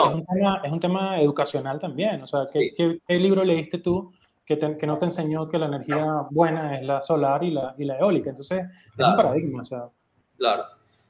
[0.62, 2.22] es, un tema, educacional también.
[2.22, 4.12] O sea, ¿qué, ¿qué, libro leíste tú
[4.44, 7.84] que, que, no te enseñó que la energía buena es la solar y la, y
[7.84, 8.30] la eólica?
[8.30, 8.64] Entonces,
[8.98, 9.62] es un paradigma.
[9.62, 9.88] O sea.
[10.36, 10.64] Claro.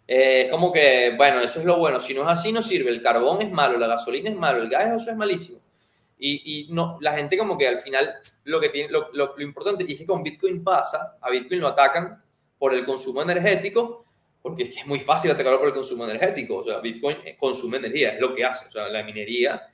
[0.06, 1.98] Eh, como que, bueno, eso es lo bueno.
[1.98, 2.90] Si no es así, no sirve.
[2.90, 5.58] El carbón es malo, la gasolina es malo, el gas, eso es malísimo.
[6.18, 8.14] Y, y no, la gente como que al final
[8.44, 12.22] lo que tiene, lo, lo, importante es que con Bitcoin pasa, a Bitcoin lo atacan
[12.58, 14.03] por el consumo energético,
[14.44, 16.56] porque es, muy fácil atacarlo por el consumo energético.
[16.56, 18.68] O sea, Bitcoin eh, consume energía, es lo que hace.
[18.68, 19.72] O sea, la minería,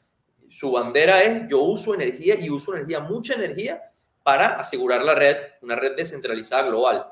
[0.48, 3.82] su bandera es yo uso energía y uso energía, mucha energía,
[4.22, 7.04] para asegurar la red, una red descentralizada global.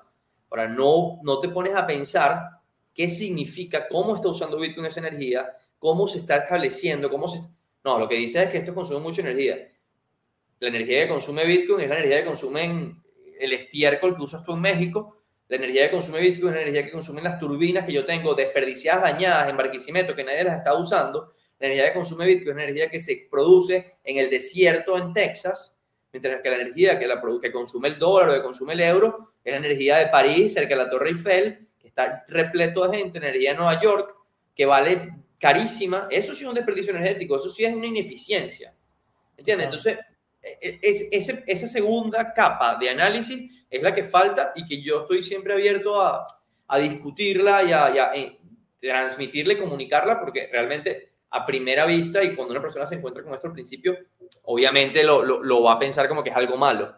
[0.51, 2.43] Ahora, no, no te pones a pensar
[2.95, 7.41] qué significa, cómo está usando Bitcoin esa energía, cómo se está estableciendo, cómo se...
[7.83, 9.69] No, lo que dice es que esto consume mucha energía.
[10.61, 13.03] La energía que consume Bitcoin es la energía que consume
[13.41, 15.18] el estiércol que usas tú en México.
[15.49, 18.35] La energía que consume Bitcoin es la energía que consumen las turbinas que yo tengo
[18.35, 21.33] desperdiciadas, dañadas en Barquisimeto, que nadie las está usando.
[21.59, 25.15] La energía que consume Bitcoin es la energía que se produce en el desierto en
[25.15, 25.79] Texas,
[26.13, 29.33] mientras que la energía que, la, que consume el dólar o que consume el euro
[29.43, 33.53] es la energía de París, cerca de la Torre Eiffel, está repleto de gente, energía
[33.53, 34.15] en Nueva York,
[34.55, 38.75] que vale carísima, eso sí es un desperdicio energético, eso sí es una ineficiencia.
[39.37, 39.67] ¿Entiendes?
[39.67, 39.99] Entonces,
[40.43, 45.23] es, ese, esa segunda capa de análisis es la que falta y que yo estoy
[45.23, 46.27] siempre abierto a,
[46.69, 48.39] a discutirla y a, y a eh,
[48.81, 53.35] transmitirla y comunicarla, porque realmente a primera vista y cuando una persona se encuentra con
[53.35, 53.99] esto al principio,
[54.45, 56.95] obviamente lo, lo, lo va a pensar como que es algo malo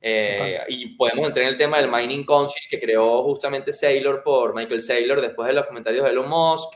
[0.00, 4.54] eh, y podemos entrar en el tema del Mining Council que creó justamente Saylor por
[4.54, 6.74] Michael Saylor después de los comentarios de Elon Musk.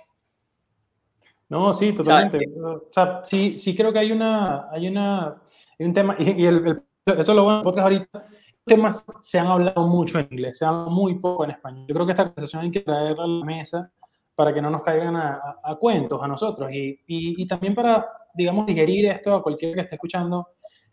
[1.48, 2.38] No, sí, totalmente.
[2.60, 5.40] O sea, sí, sí creo que hay una, hay una,
[5.84, 8.24] un tema, y, el, eso lo bueno porque ahorita,
[8.64, 11.86] temas se han hablado mucho en inglés, se habla muy poco en español.
[11.88, 13.92] Yo creo que esta conversación hay que traerla a la mesa
[14.34, 18.06] para que no nos caigan a, a, cuentos a nosotros y, y, y, también para,
[18.34, 20.48] digamos, digerir esto a cualquiera que esté escuchando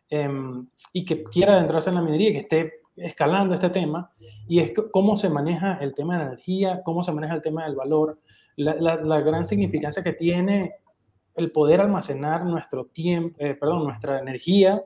[0.09, 4.09] Em, y que quiera adentrarse en la minería, que esté escalando este tema,
[4.47, 7.65] y es cómo se maneja el tema de la energía, cómo se maneja el tema
[7.65, 8.19] del valor,
[8.55, 10.75] la, la, gran significancia que tiene
[11.37, 14.83] el poder almacenar nuestro tiempo, eh, perdón, nuestra energía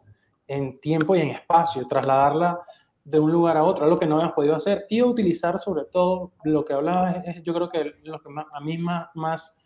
[0.48, 2.60] en tiempo y en espacio, trasladarla
[3.06, 6.34] de un lugar a otro, lo que no habíamos podido hacer, y utilizar sobre todo
[6.44, 9.58] lo que hablaba, yo creo que lo que a mí más, más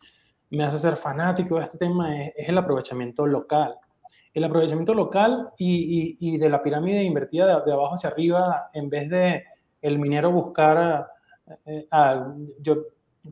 [0.52, 3.76] me hace ser fanático de este tema es, el aprovechamiento local.
[4.32, 9.43] El aprovechamiento local y, de la pirámide invertida de, abajo hacia arriba, en vez de
[9.82, 11.08] el minero buscar,
[11.65, 11.88] eh,
[12.60, 12.76] yo,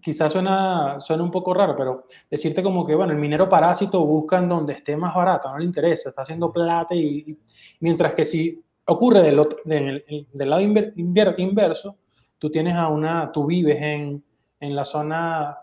[0.01, 4.37] quizás suena, suena un poco raro, pero decirte como que, bueno, el minero parásito busca
[4.37, 7.37] en donde esté más barato, no le interesa, está haciendo plata y,
[7.79, 11.97] mientras que si ocurre del, otro, del, del lado inverso,
[12.37, 14.23] tú tienes a una, tú vives en,
[14.59, 15.57] en la zona,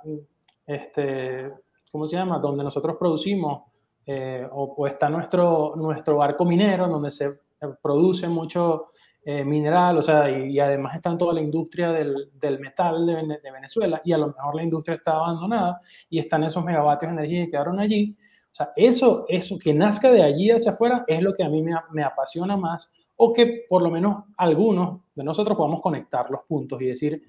[0.67, 1.51] este,
[1.91, 2.39] ¿cómo se llama?
[2.39, 3.63] Donde nosotros producimos
[4.05, 7.35] eh, o, está nuestro, nuestro barco minero, donde se eh,
[7.83, 8.89] produce mucho
[9.23, 13.51] eh, mineral, o sea, y, además está en toda la industria del, del metal de,
[13.53, 17.45] Venezuela, y a lo mejor la industria está abandonada, y están esos megavatios de energía
[17.45, 18.17] que quedaron allí.
[18.19, 21.63] O sea, eso, eso que nazca de allí hacia afuera es lo que a mí
[21.63, 26.41] me, me apasiona más, o que por lo menos algunos de nosotros podamos conectar los
[26.45, 27.23] puntos y decir,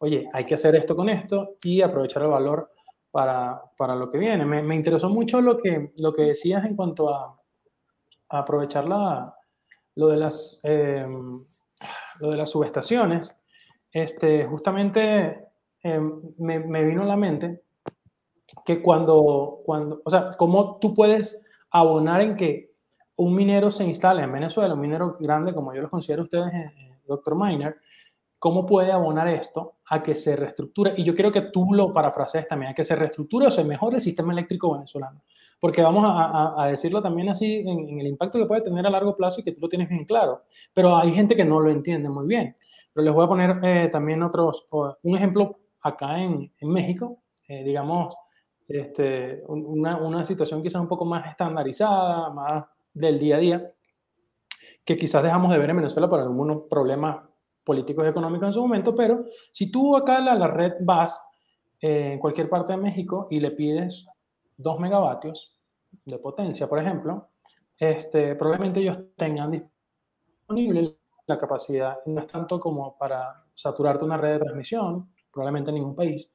[0.00, 2.72] oye, hay que hacer esto con esto y aprovechar el valor
[3.10, 4.44] para, para lo que viene.
[4.44, 7.40] Me, me, interesó mucho lo que, lo que decías en cuanto a
[8.28, 9.37] aprovechar la,
[9.98, 11.06] lo, de las, eh,
[12.20, 13.36] lo de las subestaciones.
[13.90, 15.46] Este, justamente
[15.82, 16.00] eh,
[16.38, 17.62] me, me, vino a la mente
[18.64, 22.74] que cuando, cuando, o sea, cómo tú puedes abonar en que
[23.16, 27.00] un minero se instale en Venezuela, un minero grande como yo lo considero ustedes, eh,
[27.04, 27.76] Doctor Miner,
[28.38, 30.94] ¿Cómo puede abonar esto a que se reestructure?
[30.96, 33.96] Y yo quiero que tú lo parafrasees también, a que se reestructure o se mejore
[33.96, 35.22] el sistema eléctrico venezolano.
[35.60, 39.16] Porque vamos a, a, decirlo también así en, el impacto que puede tener a largo
[39.16, 40.42] plazo y que tú lo tienes bien claro.
[40.72, 42.56] Pero hay gente que no lo entiende muy bien.
[42.92, 47.64] Pero les voy a poner eh, también otros, un ejemplo acá en, en México, eh,
[47.64, 48.14] digamos,
[48.68, 53.72] este, una, una situación quizás un poco más estandarizada, más del día a día,
[54.84, 57.24] que quizás dejamos de ver en Venezuela por algunos problemas
[57.64, 61.20] políticos y económicos en su momento, pero si tú acá a la, red vas
[61.80, 64.06] eh, en cualquier parte de México y le pides
[64.58, 65.58] 2 megavatios
[66.04, 67.30] de potencia, por ejemplo,
[67.78, 74.34] este, probablemente ellos tengan disponible la capacidad no es tanto como para saturarte una red
[74.34, 76.32] de transmisión, probablemente en ningún país,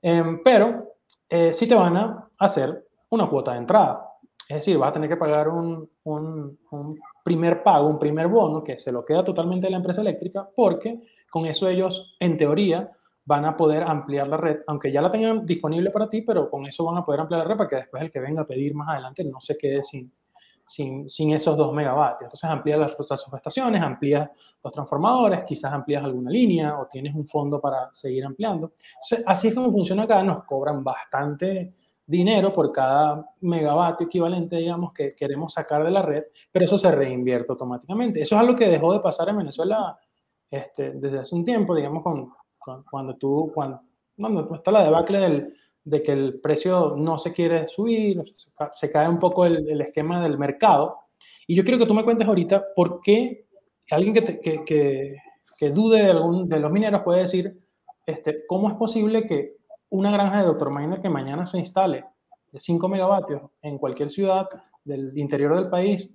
[0.00, 0.94] em, pero
[1.28, 4.08] eh, sí te van a hacer una cuota de entrada.
[4.48, 8.62] Es decir, vas a tener que pagar un, un, un, primer pago, un primer bono
[8.62, 12.95] que se lo queda totalmente a la empresa eléctrica porque con eso ellos, en teoría,
[13.26, 16.64] van a poder ampliar la red, aunque ya la tengan disponible para ti, pero con
[16.64, 18.74] eso van a poder ampliar la red para que después el que venga a pedir
[18.74, 20.12] más adelante no se quede sin,
[20.64, 22.28] sin, sin esos dos megavatios.
[22.28, 24.30] Entonces amplías las, las subestaciones, amplías
[24.62, 28.74] los transformadores, quizás amplías alguna línea o tienes un fondo para seguir ampliando.
[29.26, 31.74] Así es como funciona acá, nos cobran bastante
[32.06, 36.92] dinero por cada megavatio equivalente, digamos, que queremos sacar de la red, pero eso se
[36.92, 38.20] reinvierte automáticamente.
[38.20, 39.98] Eso es algo que dejó de pasar en Venezuela
[40.48, 42.30] este, desde hace un tiempo, digamos, con,
[42.90, 43.80] cuando tú, cuando,
[44.16, 48.90] cuando está la debacle del, de que el precio no se quiere subir, se, se
[48.90, 50.98] cae un poco el, el, esquema del mercado.
[51.46, 53.46] Y yo quiero que tú me cuentes ahorita por qué
[53.90, 55.16] alguien que, te, que, que,
[55.56, 57.56] que, dude de, algún, de los mineros puede decir,
[58.04, 59.56] este, ¿cómo es posible que
[59.90, 60.70] una granja de Dr.
[60.70, 62.04] Miner que mañana se instale
[62.50, 64.48] de 5 megavatios en cualquier ciudad
[64.84, 66.10] del interior del país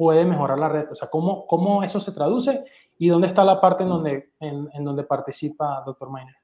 [0.00, 0.90] puede mejorar la red.
[0.90, 2.64] O sea, ¿cómo, cómo eso se traduce
[2.96, 6.10] y dónde está la parte en donde, en, en donde participa Dr.
[6.10, 6.36] Miner?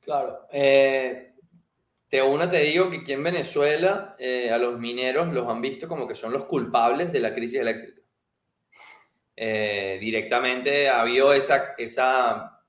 [0.00, 0.48] Claro.
[0.50, 1.34] Eh,
[2.10, 5.86] de una te digo que aquí en Venezuela eh, a los mineros los han visto
[5.86, 8.02] como que son los culpables de la crisis eléctrica.
[9.36, 12.60] Eh, directamente ha habido esa, esa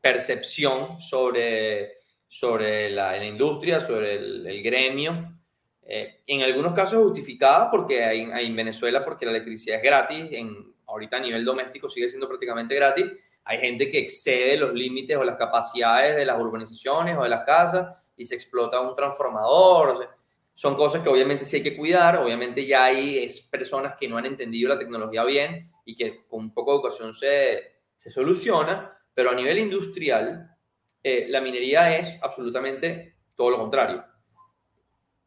[0.00, 5.39] percepción sobre, sobre la, la industria, sobre el, el gremio,
[5.82, 10.28] eh, en algunos casos justificada porque hay, hay, en Venezuela, porque la electricidad es gratis,
[10.32, 13.06] en, ahorita a nivel doméstico sigue siendo prácticamente gratis,
[13.44, 17.44] hay gente que excede los límites o las capacidades de las urbanizaciones o de las
[17.44, 19.88] casas y se explota un transformador.
[19.88, 20.10] O sea,
[20.54, 24.18] son cosas que obviamente sí hay que cuidar, obviamente ya hay es personas que no
[24.18, 28.96] han entendido la tecnología bien y que con un poco de educación se, se soluciona,
[29.14, 30.54] pero a nivel industrial,
[31.02, 34.04] eh, la minería es absolutamente todo lo contrario.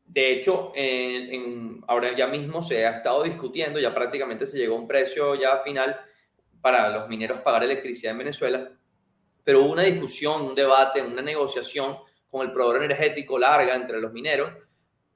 [0.06, 0.72] De hecho,
[1.88, 5.60] ahora ya mismo se ha estado discutiendo, ya prácticamente se llegó a un precio ya
[5.60, 6.00] final
[6.62, 8.72] para los mineros pagar electricidad en Venezuela,
[9.44, 11.98] pero hubo una discusión, un debate, una negociación
[12.30, 14.52] con el proveedor energético larga entre los mineros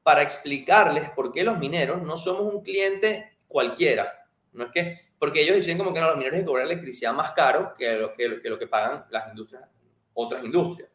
[0.03, 4.27] para explicarles por qué los mineros no somos un cliente cualquiera.
[4.53, 7.31] No es que, porque ellos dicen como que no, los mineros que cobrar electricidad más
[7.31, 9.63] caro que lo que, que lo que pagan las industrias,
[10.13, 10.89] otras industrias.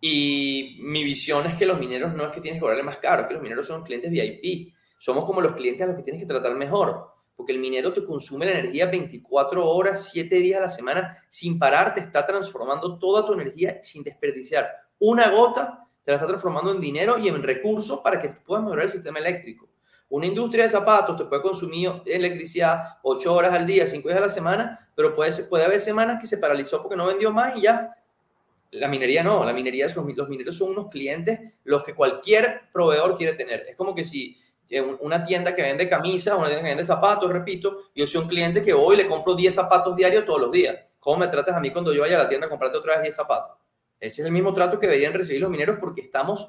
[0.00, 3.26] Y mi visión es que los mineros no es que tienes que cobrarle más caro,
[3.26, 4.74] que los mineros son clientes VIP.
[4.98, 8.04] Somos como los clientes a los que tienes que tratar mejor, porque el minero te
[8.04, 12.98] consume la energía 24 horas, 7 días a la semana, sin parar, te está transformando
[12.98, 14.68] toda tu energía sin desperdiciar.
[14.98, 18.64] Una gota te la está transformando en dinero y en recursos para que tú puedas
[18.64, 19.68] mejorar el sistema eléctrico.
[20.08, 24.22] Una industria de zapatos te puede consumir electricidad 8 horas al día, 5 días a
[24.22, 27.62] la semana, pero puede, puede haber semanas que se paralizó porque no vendió más y
[27.62, 27.94] ya
[28.70, 33.16] la minería no, la minería es, los, mineros son unos clientes los que cualquier proveedor
[33.16, 33.66] quiere tener.
[33.68, 34.36] Es como que si
[34.68, 38.28] eh, una tienda que vende camisas, una tienda que vende zapatos, repito, yo soy un
[38.28, 40.76] cliente que voy y le compro 10 zapatos diarios todos los días.
[41.00, 43.02] ¿Cómo me tratas a mí cuando yo vaya a la tienda a comprarte otra vez
[43.02, 43.56] 10 zapatos?
[43.98, 46.48] Ese es el mismo trato que deberían recibir los mineros porque estamos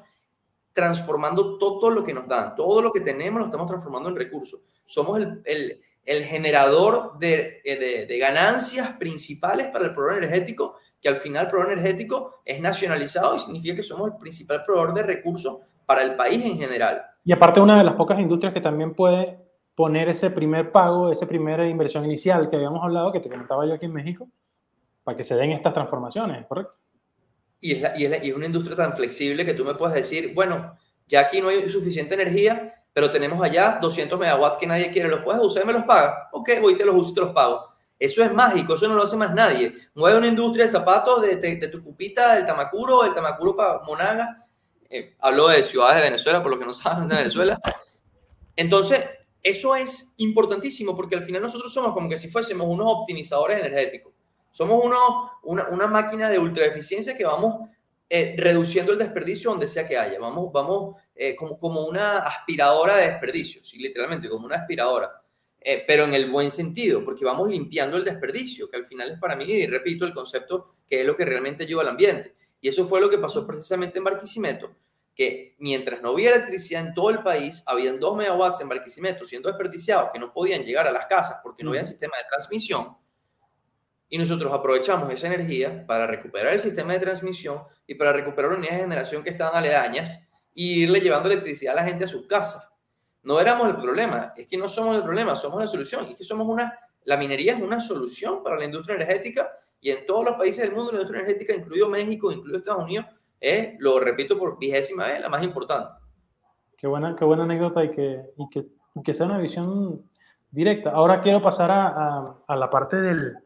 [0.72, 4.60] transformando todo lo que nos dan, todo lo que tenemos lo estamos transformando en recursos.
[4.84, 11.08] Somos el, el, el generador de, de, de, ganancias principales para el proveedor energético que
[11.08, 15.02] al final el proveedor energético es nacionalizado y significa que somos el principal proveedor de
[15.02, 17.02] recursos para el país en general.
[17.24, 19.38] Y aparte una de las pocas industrias que también puede
[19.74, 23.74] poner ese primer pago, esa primera inversión inicial que habíamos hablado, que te comentaba yo
[23.74, 24.28] aquí en México,
[25.02, 26.76] para que se den estas transformaciones, ¿correcto?
[27.60, 29.74] Y es, la, y, es la, y es una industria tan flexible que tú me
[29.74, 34.66] puedes decir, bueno, ya aquí no hay suficiente energía, pero tenemos allá 200 megawatts que
[34.66, 36.28] nadie quiere, ¿los puedes usar y me los paga?
[36.32, 37.69] Ok, voy, te los uso y te los pago
[38.00, 39.74] eso es mágico, eso no lo hace más nadie.
[39.94, 43.80] Mueve una industria de zapatos de, de, de tu cupita, del Tamacuro, del Tamacuro para
[43.80, 44.46] Monaga.
[44.88, 47.60] Eh, de ciudades de Venezuela, por lo que no saben de Venezuela.
[48.56, 49.04] Entonces,
[49.42, 54.14] eso es importantísimo porque al final nosotros somos como que si fuésemos unos optimizadores energéticos.
[54.50, 57.68] Somos uno, una, una máquina de ultra eficiencia que vamos
[58.08, 60.18] eh, reduciendo el desperdicio donde sea que haya.
[60.18, 63.78] Vamos, vamos eh, como, como una aspiradora de desperdicios, ¿sí?
[63.78, 65.19] literalmente, como una aspiradora
[65.62, 69.18] eh, pero en el buen sentido, porque vamos limpiando el desperdicio, que al final es
[69.18, 72.34] para mí, y repito, el concepto que es lo que realmente ayuda al ambiente.
[72.60, 74.74] Y eso fue lo que pasó precisamente en Barquisimeto,
[75.14, 79.48] que mientras no había electricidad en todo el país, habían 2 megawatts en Barquisimeto siendo
[79.48, 82.96] desperdiciados que no podían llegar a las casas porque no había sistema de transmisión.
[84.08, 88.78] Y nosotros aprovechamos esa energía para recuperar el sistema de transmisión y para recuperar unidades
[88.78, 90.20] de generación que estaban aledañas
[90.54, 92.69] y irle llevando electricidad a la gente a sus casas
[93.22, 96.06] No éramos el problema, es que no somos el problema, somos la solución.
[96.06, 100.06] es que somos una, la minería es una solución para la industria energética y en
[100.06, 103.06] todos los países del mundo la industria energética, incluido México, incluido Estados Unidos,
[103.40, 105.94] es, lo repito por vigésima vez, la más importante.
[106.76, 108.66] Qué buena, qué buena anécdota y que, y que,
[109.02, 110.02] que sea una visión
[110.50, 110.90] directa.
[110.90, 113.36] Ahora quiero pasar a, a, la parte del,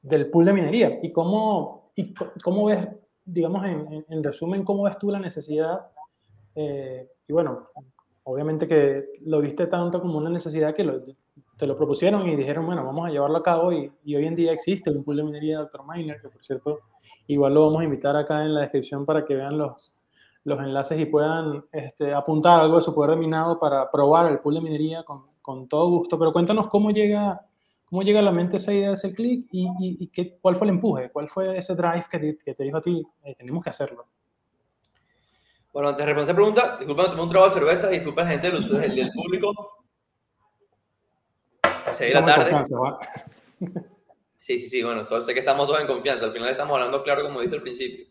[0.00, 2.86] del, pool de minería y cómo, y cómo ves,
[3.24, 5.86] digamos, en, en, resumen, cómo ves tú la necesidad.
[6.54, 7.68] Eh, y bueno,
[8.28, 10.84] obviamente que lo viste tanto como una necesidad que
[11.56, 14.34] te lo propusieron y dijeron, bueno, vamos a llevarlo a cabo y, y, hoy en
[14.34, 15.82] día existe un pool de minería de Dr.
[15.86, 16.80] Miner, que por cierto,
[17.28, 19.92] igual lo vamos a invitar acá en la descripción para que vean los,
[20.42, 24.40] los enlaces y puedan este, apuntar algo de su poder de minado para probar el
[24.40, 26.18] pool de minería con, con todo gusto.
[26.18, 27.40] Pero cuéntanos cómo llega,
[27.84, 30.66] cómo llega a la mente esa idea de ese clic y, y, qué, cuál fue
[30.66, 33.62] el empuje, cuál fue ese drive que te, que te dijo a ti, eh, tenemos
[33.62, 34.06] que hacerlo.
[35.76, 38.50] Bueno, antes de responder esta pregunta, disculpa, tomé un trago de cerveza, disculpa la gente
[38.50, 39.84] del, del público.
[41.92, 42.62] Se la tarde.
[44.38, 46.24] Sí, sí, sí, bueno, sé que estamos todos en confianza.
[46.24, 48.06] Al final estamos hablando claro, como dice al principio.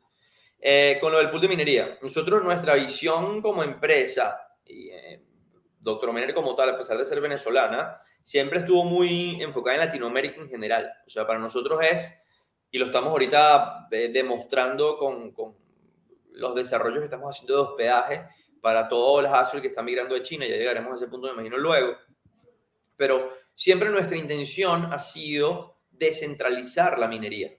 [0.60, 5.23] Eh, con lo del pool de minería, nosotros nuestra visión como empresa, y eh,
[5.80, 10.39] Doctor Miner como tal, a pesar de ser venezolana, siempre estuvo muy enfocada en Latinoamérica
[10.39, 10.93] en general.
[11.08, 12.13] O sea, para nosotros es,
[12.69, 15.64] y lo estamos ahorita eh, demostrando con, con,
[16.36, 18.28] los desarrollos que estamos haciendo de hospedaje
[18.62, 21.34] para todos los Azul que están migrando de China, ya llegaremos a ese punto, me
[21.34, 21.95] imagino luego.
[22.98, 27.52] Pero siempre nuestra intención ha sido descentralizar la minería.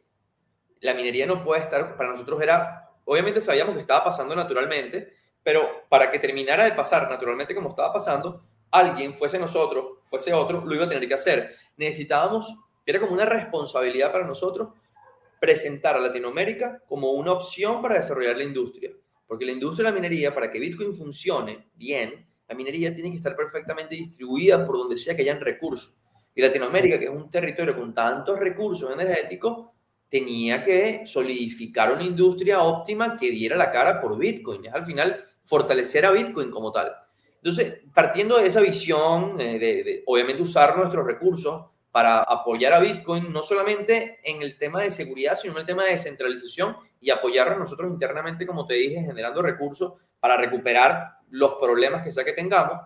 [0.81, 5.85] La minería no puede estar, para nosotros era obviamente sabíamos que estaba pasando naturalmente, pero
[5.89, 10.75] para que terminara de pasar naturalmente como estaba pasando, alguien, fuese nosotros, fuese otro, lo
[10.75, 11.55] iba a tener que hacer.
[11.77, 14.71] Necesitábamos, era como una responsabilidad para nosotros,
[15.41, 18.91] presentar a Latinoamérica como una opción para desarrollar la industria.
[19.27, 23.17] Porque la industria de la minería, para que Bitcoin funcione bien, la minería tiene que
[23.17, 25.97] estar perfectamente distribuida por donde sea que hayan recursos.
[26.35, 29.71] Y Latinoamérica, que es un territorio con tantos recursos energéticos,
[30.09, 34.67] tenía que solidificar una industria óptima que diera la cara por Bitcoin.
[34.67, 36.93] Es al final fortalecer a Bitcoin como tal.
[37.37, 41.67] Entonces, partiendo de esa visión, eh, de, obviamente usar nuestros recursos
[41.97, 45.83] para apoyar a Bitcoin, no solamente en el tema de seguridad, sino en el tema
[45.83, 52.05] de descentralización y apoyarnos nosotros internamente, como te dije, generando recursos para recuperar los problemas
[52.05, 52.83] que sea que tengamos,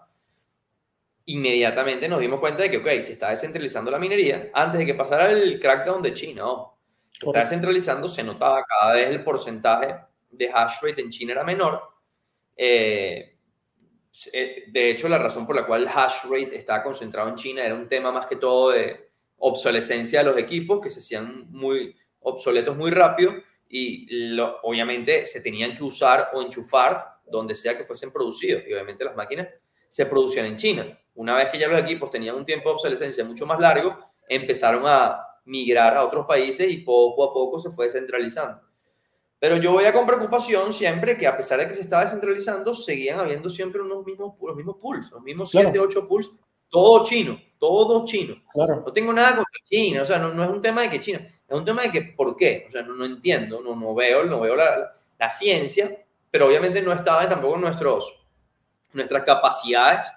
[1.25, 4.95] inmediatamente nos dimos cuenta de que, ok, se está descentralizando la minería antes de que
[4.95, 6.47] pasara el crackdown de China.
[6.47, 6.79] Oh,
[7.11, 9.97] se está descentralizando, se notaba cada vez el porcentaje
[10.31, 11.83] de hash rate en China era menor.
[12.57, 13.40] Eh,
[14.33, 17.75] de hecho, la razón por la cual el hash rate estaba concentrado en China era
[17.75, 22.77] un tema más que todo de obsolescencia de los equipos que se hacían muy obsoletos
[22.77, 23.33] muy rápido
[23.69, 29.05] y obviamente se tenían que usar o enchufar donde sea que fuesen producidos y obviamente
[29.05, 29.49] las máquinas
[29.89, 30.99] se producían en China.
[31.15, 33.97] Una vez que ya los equipos tenían un tiempo de obsolescencia mucho más largo,
[34.29, 38.61] empezaron a migrar a otros países y poco a poco se fue descentralizando.
[39.41, 43.19] Pero yo veía con preocupación siempre que a pesar de que se estaba descentralizando, seguían
[43.19, 46.31] habiendo siempre unos mismos, los mismos pools, los mismos 7, 8 pools,
[46.69, 48.37] todo chino, todo chino.
[48.53, 48.83] Claro.
[48.87, 51.27] No tengo nada contra China, o sea, no, no, es un tema de que China,
[51.49, 54.25] es un tema de que por qué, o sea, no, no entiendo, no, no veo,
[54.25, 58.27] no veo la, la, ciencia, pero obviamente no estaba tampoco nuestros,
[58.93, 60.13] nuestras capacidades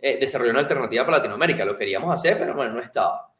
[0.00, 3.32] eh, desarrollar una alternativa para Latinoamérica, lo queríamos hacer, pero bueno, no estaba.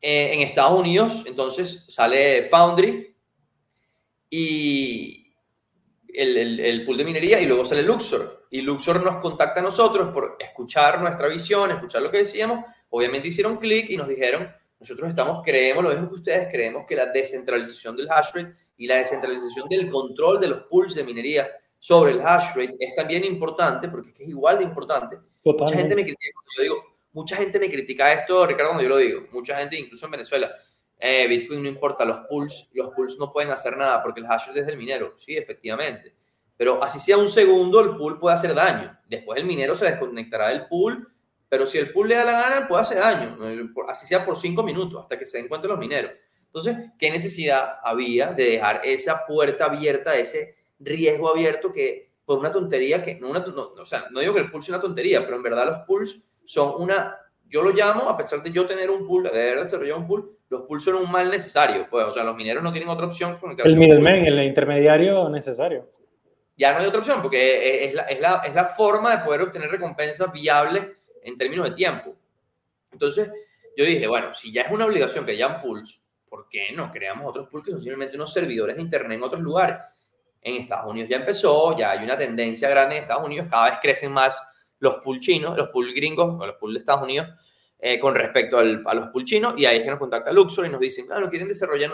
[0.00, 3.14] Eh, en Estados Unidos, entonces sale Foundry
[4.30, 5.34] y
[6.14, 8.46] el, el, pool de minería y luego sale Luxor.
[8.50, 12.64] Y Luxor nos contacta a nosotros por escuchar nuestra visión, escuchar lo que decíamos.
[12.90, 16.96] Obviamente hicieron clic y nos dijeron, nosotros estamos, creemos lo mismo que ustedes, creemos que
[16.96, 21.50] la descentralización del hash rate y la descentralización del control de los pools de minería
[21.78, 25.18] sobre el hash rate es también importante, porque es, igual de importante.
[25.44, 28.96] Mucha gente me critica yo digo, mucha gente me critica esto, Ricardo, cuando yo lo
[28.96, 29.26] digo.
[29.32, 30.54] Mucha gente, incluso en Venezuela,
[31.00, 34.48] eh, Bitcoin no importa, los pools, los pools no pueden hacer nada porque el hash
[34.54, 35.14] es del minero.
[35.16, 36.14] Sí, efectivamente.
[36.56, 38.98] Pero así sea un segundo, el pool puede hacer daño.
[39.08, 41.10] Después el minero se desconectará del pool,
[41.48, 43.38] pero si el pool le da la gana, puede hacer daño.
[43.88, 46.12] Así sea por cinco minutos, hasta que se den cuenta los mineros.
[46.44, 52.52] Entonces, ¿qué necesidad había de dejar esa puerta abierta, ese riesgo abierto que por una
[52.52, 55.36] tontería que, no, una, o sea, no digo que el pool sea una tontería, pero
[55.36, 57.16] en verdad los pools son una,
[57.48, 60.36] yo lo llamo, a pesar de yo tener un pool, de haber desarrollado un pool,
[60.50, 63.38] los pools son un mal necesario, pues, o sea, los mineros no tienen otra opción.
[63.38, 65.88] Con el middleman, el intermediario necesario.
[66.56, 69.42] Ya no hay otra opción, porque es la, es, la, es la forma de poder
[69.42, 70.88] obtener recompensas viables
[71.22, 72.16] en términos de tiempo.
[72.92, 73.30] Entonces,
[73.76, 77.28] yo dije, bueno, si ya es una obligación que hayan pools, ¿por qué no creamos
[77.28, 79.76] otros pools que son simplemente unos servidores de Internet en otros lugares?
[80.42, 83.78] En Estados Unidos ya empezó, ya hay una tendencia grande en Estados Unidos, cada vez
[83.80, 84.42] crecen más
[84.80, 87.28] los pool chinos, los pool gringos, o los pool de Estados Unidos,
[87.82, 90.68] eh, con respecto a los pool chinos, y ahí es que nos contacta Luxor y
[90.68, 91.90] nos dicen, claro, quieren desarrollar,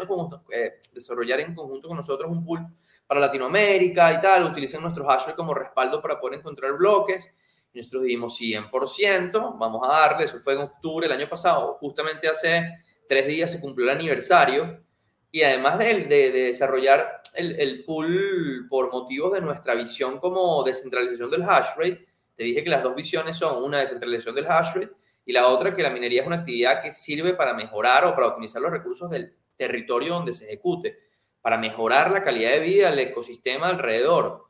[0.51, 2.67] eh, desarrollar en conjunto con nosotros un pool
[3.07, 7.33] para Latinoamérica y tal, utilicen nuestros hash como respaldo para poder encontrar bloques.
[7.73, 12.27] Y nosotros dijimos 100%, vamos a darle, eso fue en octubre del año pasado, justamente
[12.27, 12.69] hace
[13.09, 14.83] tres días se cumplió el aniversario,
[15.31, 20.65] y además de, de, de desarrollar el, el, pool por motivos de nuestra visión como
[20.65, 24.75] descentralización del hash rate, te dije que las dos visiones son una descentralización del hash
[24.75, 24.91] rate
[25.27, 28.29] y la otra que la minería es una actividad que sirve para mejorar o para
[28.29, 31.01] optimizar los recursos del territorio donde se ejecute,
[31.43, 34.47] para mejorar la calidad de vida del ecosistema alrededor.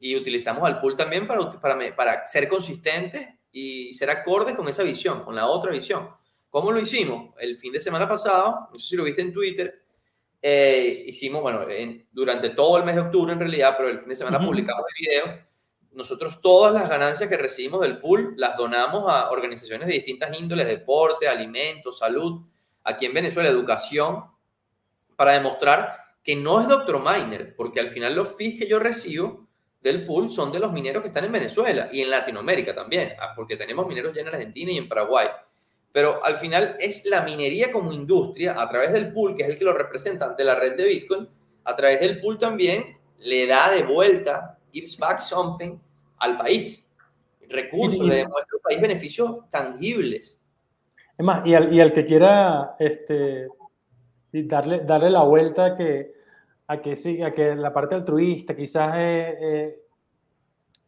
[0.00, 4.82] Y utilizamos al pool también para, para, para ser consistentes y ser acordes con esa
[4.82, 6.10] visión, con la otra visión.
[6.50, 7.34] ¿Cómo lo hicimos?
[7.38, 9.82] El fin de semana pasado, no sé si lo viste en Twitter,
[10.42, 11.64] eh, hicimos, bueno,
[12.10, 15.06] durante todo el mes de octubre en realidad, pero el fin de semana publicamos el
[15.06, 15.47] video
[15.98, 20.68] nosotros todas las ganancias que recibimos del pool las donamos a organizaciones de distintas índoles,
[20.68, 22.40] deporte, alimentos, salud,
[22.84, 24.22] aquí en Venezuela, educación,
[25.16, 25.92] para demostrar
[26.22, 29.48] que no es Doctor Miner, porque al final los fees que yo recibo
[29.80, 33.32] del pool son de los mineros que están en Venezuela y en Latinoamérica también, ah,
[33.34, 35.26] porque tenemos mineros ya en Argentina y en Paraguay.
[35.90, 39.58] Pero al final es la minería como industria a través del pool, que es el
[39.58, 41.28] que lo representa ante la red de Bitcoin,
[41.64, 45.76] a través del pool también le da de vuelta gives back something
[46.18, 46.88] al país.
[47.48, 50.40] Recursos, le demuestra al país beneficios tangibles.
[51.16, 53.48] Es más, y al, y al que quiera este,
[54.32, 56.12] darle, darle la vuelta a que,
[56.66, 59.74] a que, sí, a que la parte altruista quizás es,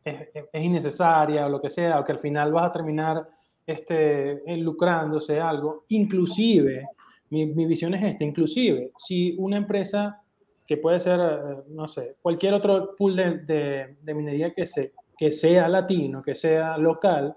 [0.05, 3.29] es, es, innecesaria o lo que sea, o que al final vas a terminar
[3.67, 6.87] este, lucrándose algo, inclusive,
[7.31, 10.23] mi, mi visión es esta, inclusive, si una empresa
[10.71, 15.33] que puede ser, eh, no sé, cualquier otro pool de, de, minería que, se, que
[15.33, 17.37] sea latino, que sea local,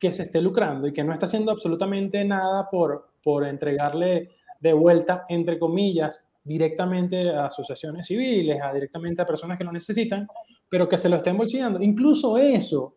[0.00, 4.72] que se esté lucrando y que no está haciendo absolutamente nada por, por entregarle de
[4.72, 10.26] vuelta, entre comillas, directamente a asociaciones civiles, a directamente a personas que lo necesitan,
[10.70, 11.82] pero que se lo estén bolsillando.
[11.82, 12.96] Incluso eso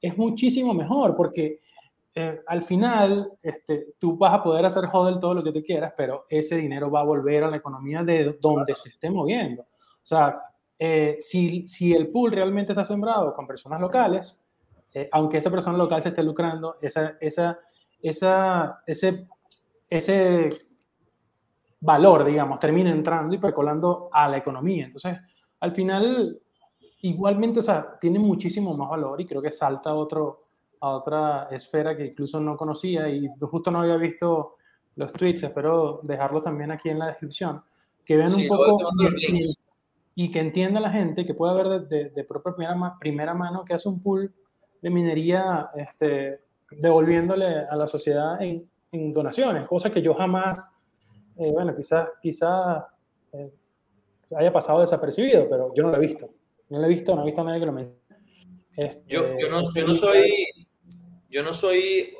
[0.00, 1.58] es muchísimo mejor porque
[2.14, 5.92] eh, al final, este, tú vas a poder hacer hodl todo lo que tú quieras,
[5.96, 9.62] pero ese dinero va a volver a la economía de donde se esté moviendo.
[9.62, 10.40] O sea,
[10.84, 14.42] eh, si, si, el pool realmente está sembrado con personas locales,
[14.92, 17.56] eh, aunque esa persona local se esté lucrando, esa, esa,
[18.02, 19.28] esa, ese,
[19.88, 20.66] ese
[21.78, 24.86] valor, digamos, termina entrando y percolando a la economía.
[24.86, 25.18] Entonces,
[25.60, 26.40] al final,
[27.02, 30.46] igualmente, o sea, tiene muchísimo más valor y creo que salta otro,
[30.80, 34.56] a otra esfera que incluso no conocía y justo no había visto
[34.96, 37.62] los tweets, espero dejarlos también aquí en la descripción,
[38.04, 38.78] que vean un poco
[40.14, 43.74] y, que entienda la gente que pueda ver de, de, propia primera, primera, mano que
[43.74, 44.32] hace un pool
[44.80, 46.40] de minería este,
[46.70, 50.76] devolviéndole a la sociedad en, en donaciones, cosa que yo jamás,
[51.36, 52.84] eh, bueno, quizás quizás
[53.32, 53.52] eh,
[54.36, 56.30] haya pasado desapercibido, pero yo no lo he visto.
[56.68, 58.02] No lo he visto, no he visto a nadie que lo mencione.
[58.74, 60.46] Este, yo, yo, no, yo no soy
[61.32, 62.14] yo no soy,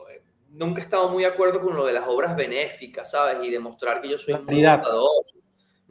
[0.48, 3.46] nunca he estado muy de acuerdo con lo de las obras benéficas, ¿sabes?
[3.46, 5.36] Y demostrar que yo soy muy bondadoso.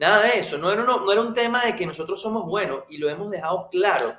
[0.02, 2.98] Nada de eso, no era, no era un tema de que nosotros somos buenos y
[2.98, 4.16] lo hemos dejado claro.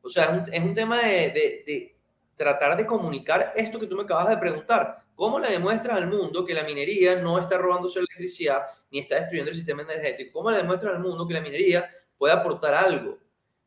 [0.00, 1.96] O sea, es un, es un tema de, de, de,
[2.36, 5.02] tratar de comunicar esto que tú me acabas de preguntar.
[5.16, 9.50] ¿Cómo le demuestras al mundo que la minería no está robándose electricidad ni está destruyendo
[9.50, 10.32] el sistema energético?
[10.32, 13.18] ¿Cómo le demuestras al mundo que la minería puede aportar algo?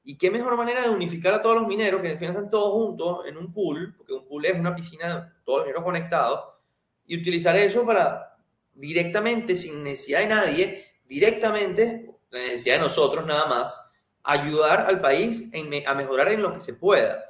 [0.06, 2.72] Y qué mejor manera de unificar a todos los mineros, que al final están todos
[2.72, 6.42] juntos en un pool, porque un pool es una piscina de todos los mineros conectados,
[7.06, 8.38] y utilizar eso para
[8.76, 13.78] directamente, sin necesidad de nadie, directamente, la necesidad de nosotros nada más,
[14.24, 17.26] ayudar al país en, a mejorar en lo que se pueda.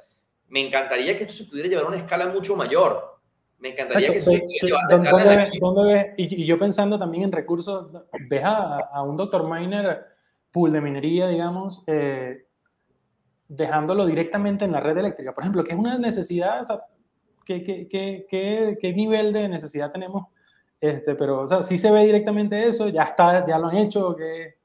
[0.48, 3.18] Me encantaría que esto se pudiera llevar a una escala mucho mayor.
[3.58, 6.98] Me encantaría que se pudiera llevar a una escala ¿dónde, ¿dónde y, y, yo pensando
[6.98, 7.90] también en recursos,
[8.28, 10.10] ves a, a un doctor miner
[10.50, 12.46] pool de minería, digamos, eh,
[13.48, 15.34] dejándolo directamente en la red eléctrica.
[15.34, 16.62] Por ejemplo, ¿qué es una necesidad?
[16.62, 16.80] O sea,
[17.44, 20.26] ¿qué, qué, qué, qué, nivel de necesidad tenemos?
[20.80, 24.16] Este, pero, o sea, si se ve directamente eso, ya está, ya lo han hecho,
[24.16, 24.60] que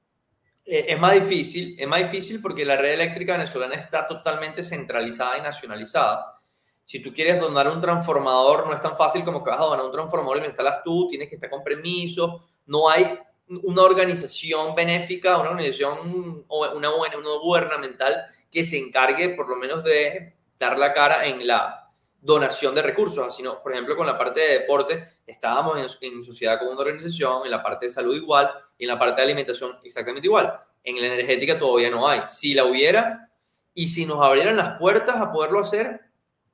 [0.65, 5.37] eh, es más difícil, es más difícil porque la red eléctrica venezolana está totalmente centralizada
[5.37, 6.37] y nacionalizada.
[6.85, 9.85] Si tú quieres donar un transformador, no es tan fácil como que vas a donar
[9.85, 14.73] un transformador y lo instalas tú, tienes que estar con permiso, no hay una organización
[14.73, 17.09] benéfica, una organización o una, una
[17.41, 21.84] gubernamental que se encargue por lo menos de dar la cara en la
[22.25, 26.69] donación de recursos, sino, por ejemplo, con la parte de deporte, estábamos en, sociedad con
[26.69, 30.27] una organización, en la parte de salud igual, y en la parte de alimentación exactamente
[30.27, 30.51] igual.
[30.83, 32.21] En la energética todavía no hay.
[32.27, 33.29] Si la hubiera
[33.75, 36.01] y si nos abrieran las puertas a poderlo hacer,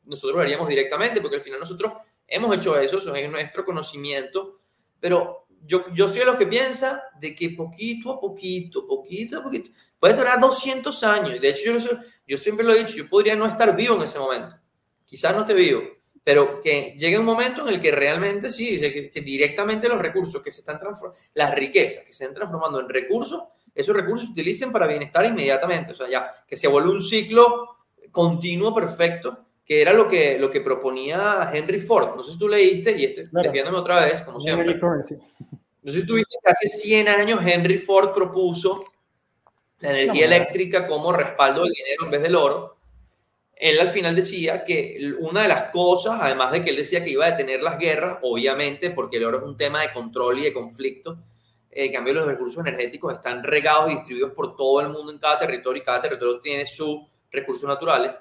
[0.04, 1.94] nosotros lo haríamos directamente, porque al final nosotros
[2.28, 4.60] hemos hecho eso, eso es nuestro conocimiento,
[5.00, 9.44] pero yo, yo soy de los que piensa de que poquito a poquito, poquito a
[9.44, 11.40] poquito, puede durar 200 años.
[11.40, 11.98] De hecho, yo,
[12.28, 14.61] yo siempre lo he dicho, yo podría no estar vivo en ese momento.
[15.12, 15.82] Quizás no esté vivo,
[16.24, 20.54] pero que llegue un momento en el que realmente sí, que, directamente los recursos que
[20.54, 23.44] se están transformando, las riquezas que se están transformando en recursos,
[23.76, 25.92] esos recursos se utilicen para bienestar inmediatamente.
[25.92, 27.76] O sea, ya que se vuelve un ciclo
[28.10, 32.16] continuo perfecto, que era lo que, lo que proponía Henry Ford.
[32.16, 34.80] No sé si tú leíste, y este, desviándome otra vez, como siempre.
[34.80, 38.86] No sé si tuviste que hace 100 años Henry Ford propuso
[39.80, 42.78] la energía eléctrica como respaldo del dinero en vez del oro.
[43.62, 47.12] Él al final decía que una de las cosas, además de que él decía que
[47.12, 50.46] iba a detener las guerras, obviamente, porque el oro es un tema de control y
[50.46, 51.20] de conflicto,
[51.70, 55.38] en cambio los recursos energéticos están regados y distribuidos por todo el mundo en cada
[55.38, 57.02] territorio y cada territorio tiene sus
[57.32, 58.14] recursos naturales.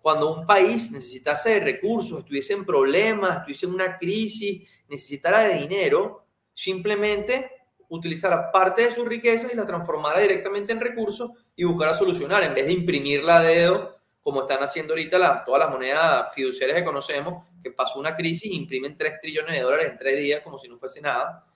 [0.00, 5.58] Cuando un país necesitase de recursos, estuviese en problemas, estuviese en una crisis, necesitara de
[5.58, 6.24] dinero,
[6.54, 7.50] simplemente
[7.90, 12.54] utilizara parte de sus riquezas y la transformara directamente en recursos y buscara solucionar, en
[12.54, 13.97] vez de imprimirla a dedo,
[14.28, 18.94] como están haciendo ahorita todas las monedas fiduciarias que conocemos, que pasó una crisis, imprimen
[18.94, 21.46] 3 trillones de dólares en 3 días como si no fuese nada.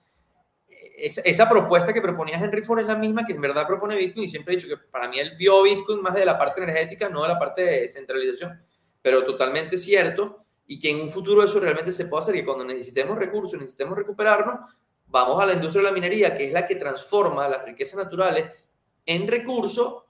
[0.97, 4.27] Esa, propuesta que proponía Henry Ford es la misma que en verdad propone Bitcoin y
[4.27, 7.21] siempre he dicho que para mí él vio Bitcoin más de la parte energética, no
[7.21, 8.59] de la parte de centralización,
[8.99, 12.65] pero totalmente cierto y que en un futuro eso realmente se puede hacer, que cuando
[12.65, 14.73] necesitemos recursos, necesitemos recuperarnos,
[15.05, 18.65] vamos a la industria de la minería, que es la que transforma las riquezas naturales
[19.05, 20.05] en recursos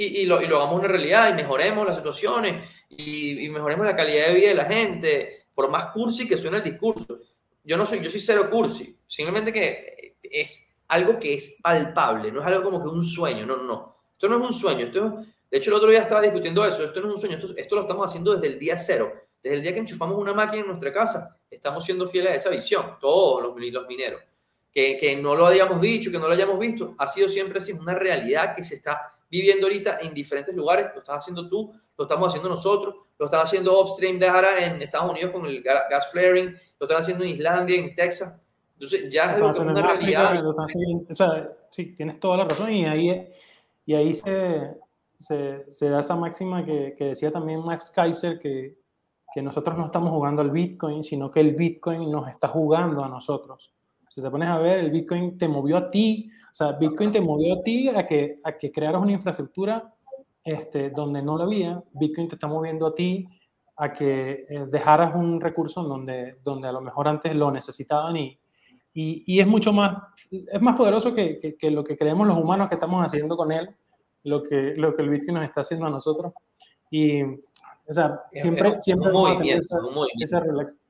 [0.00, 3.96] y, lo, y lo hagamos una realidad y mejoremos las situaciones y, y mejoremos la
[3.96, 7.18] calidad de vida de la gente, por más cursi que suene el discurso
[7.68, 12.40] yo no soy, yo soy cero cursi, simplemente que es algo que es palpable, no
[12.40, 13.96] es algo como que un sueño, no, no, no.
[14.12, 16.98] Esto no es un sueño, esto de hecho el otro día estaba discutiendo eso, esto
[17.02, 19.62] no es un sueño, esto, esto lo estamos haciendo desde el día cero, desde el
[19.62, 23.42] día que enchufamos una máquina en nuestra casa, estamos siendo fieles a esa visión, todos
[23.42, 24.22] los, los mineros.
[24.72, 27.72] Que, que, no lo hayamos dicho, que no lo hayamos visto, ha sido siempre así,
[27.72, 32.04] una realidad que se está viviendo ahorita en diferentes lugares, lo estás haciendo tú, lo
[32.04, 36.54] estamos haciendo nosotros, lo están haciendo Upstream Data en Estados Unidos con el gas flaring,
[36.78, 38.40] lo están haciendo en Islandia, en Texas.
[38.74, 40.40] Entonces ya es una realidad.
[40.46, 43.28] o sea, sí, tienes toda la razón y ahí,
[43.84, 44.76] y ahí se,
[45.16, 48.78] se, se da esa máxima que, que, decía también Max Kaiser, que,
[49.34, 53.08] que nosotros no estamos jugando al Bitcoin, sino que el Bitcoin nos está jugando a
[53.08, 53.74] nosotros.
[54.08, 57.54] Si te pones a ver, el Bitcoin te movió a ti, sea, Bitcoin te movió
[57.54, 59.94] a ti a que, a que crearas una infraestructura
[60.44, 63.28] este, donde no lo había, Bitcoin te está moviendo a ti
[63.76, 68.38] a que eh, dejaras un recurso donde, donde a lo mejor antes lo necesitaban y,
[68.92, 69.96] y, es mucho más,
[70.30, 73.68] es más poderoso que, que, lo que creemos los humanos que estamos haciendo con él,
[74.24, 76.32] lo que, lo que el Bitcoin nos está haciendo a nosotros.
[76.90, 79.12] Y, o sea, siempre, siempre
[79.44, 79.78] esa,
[80.18, 80.42] esa,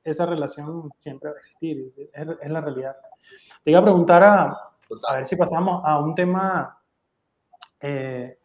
[0.03, 2.95] esa, relación siempre va a existir, es, es, la realidad.
[3.63, 4.68] Te iba a preguntar a,
[5.07, 6.79] a ver si pasamos a un tema
[7.81, 8.37] eh,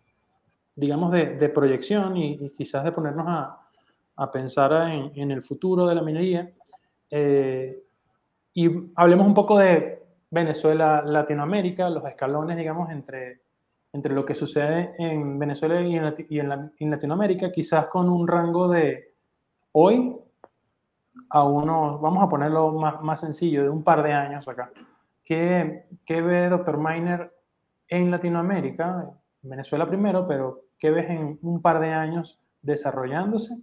[0.76, 3.60] digamos, de, proyección y, quizás de ponernos a,
[4.32, 4.72] pensar
[5.14, 6.50] en, el futuro de la minería.
[7.10, 7.82] Eh,
[8.54, 13.42] y hablemos un poco de Venezuela, Latinoamérica, los escalones, digamos, entre,
[13.92, 19.14] entre lo que sucede en Venezuela y en, Latinoamérica, quizás con un rango de
[19.72, 20.16] hoy
[21.30, 24.70] a unos, vamos a ponerlo más, más sencillo, de un par de años acá.
[25.24, 26.78] ¿Qué, ve Dr.
[26.78, 27.32] Miner
[27.88, 29.10] en Latinoamérica?
[29.42, 33.54] Venezuela primero, pero ¿qué ves en un par de años desarrollándose?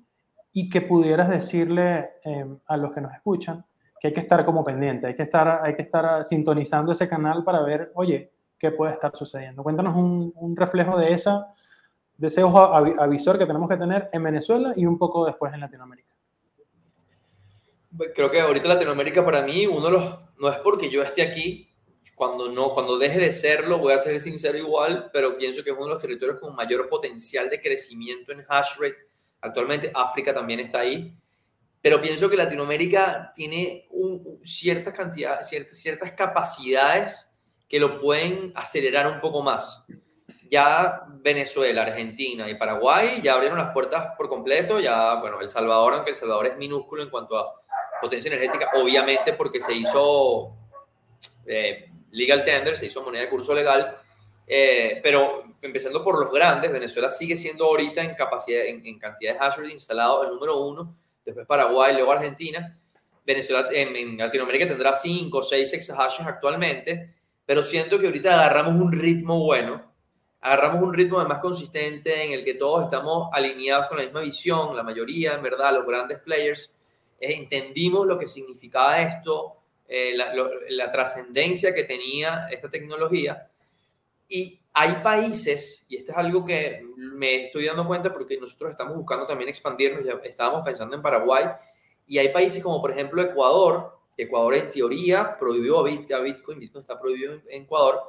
[0.53, 3.63] Y que pudieras decirle em, a los que nos escuchan
[3.99, 7.43] que hay que estar como pendiente, hay que estar, hay que estar sintonizando ese canal
[7.43, 9.61] para ver, oye, qué puede estar sucediendo.
[9.61, 11.47] Cuéntanos un, un reflejo de, esa,
[12.17, 15.59] de ese ojo avisor que tenemos que tener en Venezuela y un poco después en
[15.59, 16.10] Latinoamérica.
[18.15, 21.71] Creo que ahorita Latinoamérica para mí, uno de los, no es porque yo esté aquí,
[22.15, 25.75] cuando no, cuando deje de serlo, voy a ser sincero igual, pero pienso que es
[25.75, 28.97] uno de los territorios con mayor potencial de crecimiento en hash rate.
[29.41, 31.15] Actualmente África también está ahí,
[31.81, 37.27] pero pienso que Latinoamérica tiene un, ciertas cantidades, ciertas, ciertas capacidades
[37.67, 39.85] que lo pueden acelerar un poco más.
[40.49, 45.93] Ya Venezuela, Argentina y Paraguay ya abrieron las puertas por completo, ya, bueno, El Salvador,
[45.93, 47.51] aunque El Salvador es minúsculo en cuanto a
[48.01, 50.55] potencia energética, obviamente porque se hizo
[51.45, 53.97] eh, legal tender, se hizo moneda de curso legal,
[54.47, 59.39] eh, pero empezando por los grandes, Venezuela sigue siendo ahorita en capacidad, en, cantidad de
[59.39, 62.77] hash rate instalado el número uno, después Paraguay, luego Argentina.
[63.23, 67.13] Venezuela en, Latinoamérica tendrá 5 o 6 exahashes actualmente,
[67.45, 69.91] pero siento que ahorita agarramos un ritmo bueno
[70.41, 74.75] agarramos un ritmo más consistente en el que todos estamos alineados con la misma visión,
[74.75, 76.75] la mayoría, en verdad, los grandes players,
[77.21, 79.57] entendimos lo que significaba esto,
[79.87, 80.33] eh, la,
[80.69, 83.49] la trascendencia que tenía esta tecnología.
[84.27, 88.95] Y hay países, y esto es algo que me estoy dando cuenta porque nosotros estamos
[88.95, 91.45] buscando también expandirnos, ya estábamos pensando en Paraguay,
[92.07, 96.99] y hay países como por ejemplo Ecuador, Ecuador en teoría prohibió a Bitcoin, Bitcoin está
[96.99, 98.01] prohibido en Ecuador,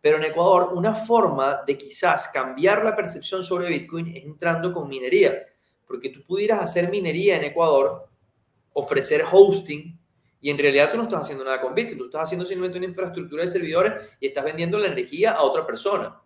[0.00, 4.88] pero en Ecuador una forma de quizás cambiar la percepción sobre Bitcoin es entrando con
[4.88, 5.46] minería,
[5.86, 8.08] porque tú pudieras hacer minería en Ecuador,
[8.78, 9.98] ofrecer hosting,
[10.38, 12.86] y en realidad tú no estás haciendo nada con Bitcoin, tú estás haciendo simplemente una
[12.86, 16.20] infraestructura de servidores y estás vendiendo la energía a otra persona.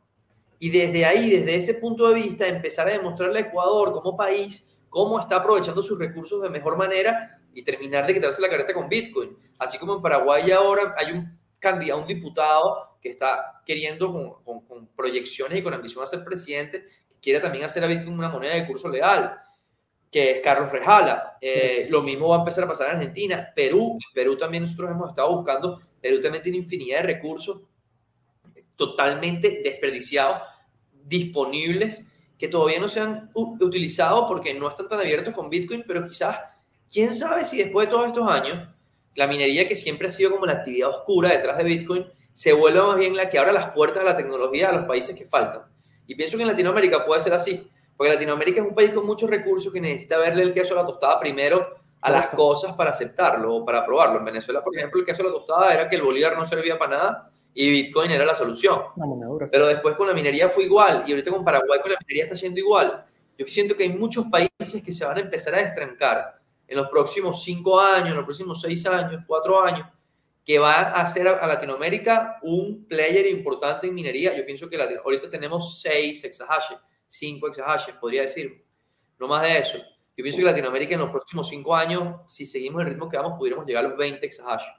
[0.58, 4.68] Y desde ahí, desde ese punto de vista, empezar a demostrarle a Ecuador como país
[4.88, 8.88] cómo está aprovechando sus recursos de mejor manera y terminar de quitarse la careta con
[8.88, 9.36] Bitcoin.
[9.56, 15.58] Así como en Paraguay ahora hay un candidato, un diputado que está queriendo con, proyecciones
[15.58, 18.66] y con ambición a ser presidente, que quiere también hacer a Bitcoin una moneda de
[18.66, 19.38] curso legal,
[20.10, 21.36] que es Carlos Rejala.
[21.40, 23.52] Eh, lo mismo va a empezar a pasar en Argentina.
[23.54, 27.62] Perú, Perú también nosotros hemos estado buscando, Perú también tiene infinidad de recursos
[28.76, 30.40] totalmente desperdiciados,
[31.04, 32.06] disponibles,
[32.38, 36.38] que todavía no se han utilizado porque no están tan abiertos con Bitcoin, pero quizás,
[36.90, 38.66] quién sabe si después de todos estos años,
[39.14, 42.86] la minería que siempre ha sido como la actividad oscura detrás de Bitcoin, se vuelva
[42.86, 45.62] más bien la que abra las puertas a la tecnología a los países que faltan.
[46.06, 47.68] Y pienso que en Latinoamérica puede ser así,
[48.00, 50.86] porque Latinoamérica es un país con muchos recursos que necesita verle el queso a la
[50.86, 51.68] tostada primero
[52.00, 54.20] a las cosas para aceptarlo o para probarlo.
[54.20, 56.78] En Venezuela, por ejemplo, el queso a la tostada era que el bolívar no servía
[56.78, 58.84] para nada y Bitcoin era la solución.
[59.52, 62.36] Pero después con la minería fue igual y ahorita con Paraguay con la minería está
[62.36, 63.04] siendo igual.
[63.36, 66.88] Yo siento que hay muchos países que se van a empezar a destrancar en los
[66.88, 69.86] próximos cinco años, en los próximos seis años, cuatro años,
[70.42, 74.34] que va a hacer a Latinoamérica un player importante en minería.
[74.34, 76.78] Yo pienso que ahorita tenemos seis exahashes,
[77.10, 78.64] cinco exahashes, podría decir,
[79.18, 79.78] no más de eso.
[80.16, 83.38] Yo pienso que Latinoamérica en los próximos cinco años, si seguimos el ritmo que vamos,
[83.38, 84.72] pudiéramos llegar a los 20 exahashes.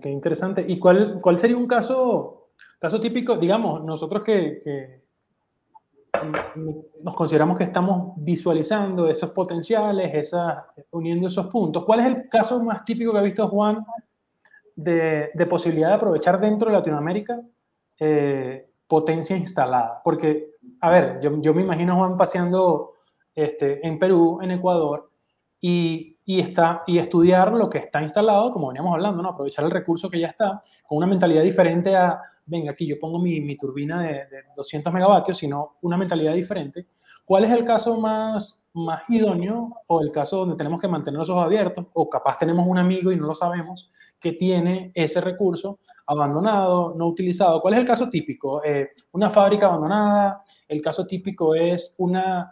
[0.00, 0.64] Qué, interesante.
[0.66, 3.36] ¿Y cuál, cuál sería un caso, caso típico?
[3.36, 5.02] Digamos, nosotros que,
[7.02, 11.84] nos consideramos que estamos visualizando esos potenciales, esas, uniendo esos puntos.
[11.84, 13.84] ¿Cuál es el caso más típico que ha visto Juan
[14.76, 17.40] de, de posibilidad de aprovechar dentro de Latinoamérica
[17.98, 20.00] eh, potencia instalada?
[20.02, 20.53] Porque,
[20.84, 22.94] a ver, yo, yo, me imagino a Juan paseando
[23.34, 25.10] este, en Perú, en Ecuador,
[25.60, 29.28] y y, está, y estudiar lo que está instalado, como veníamos hablando, ¿no?
[29.30, 33.18] aprovechar el recurso que ya está, con una mentalidad diferente a, venga, aquí yo pongo
[33.18, 34.24] mi, mi turbina de,
[34.56, 36.86] 200 megavatios, sino una mentalidad diferente.
[37.26, 41.30] ¿Cuál es el caso más, más idóneo o el caso donde tenemos que mantener los
[41.30, 45.78] ojos abiertos o capaz tenemos un amigo y no lo sabemos que tiene ese recurso
[46.06, 47.60] abandonado, no utilizado?
[47.60, 48.62] ¿Cuál es el caso típico?
[48.64, 52.50] Eh, una fábrica abandonada, el caso típico es una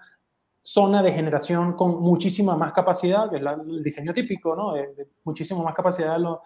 [0.64, 4.74] zona de generación con muchísima más capacidad, que es el diseño típico, ¿no?
[4.74, 5.08] De,
[5.56, 6.40] más capacidad de lo,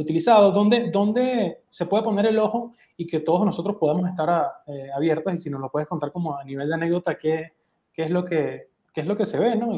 [0.00, 4.90] utilizado, donde, donde se puede poner el ojo y que todos nosotros podamos estar eh,
[4.94, 7.54] abiertos y si nos lo puedes contar como a nivel de anécdota, qué,
[7.92, 9.72] qué es, lo que, qué es lo que se ve, ¿no?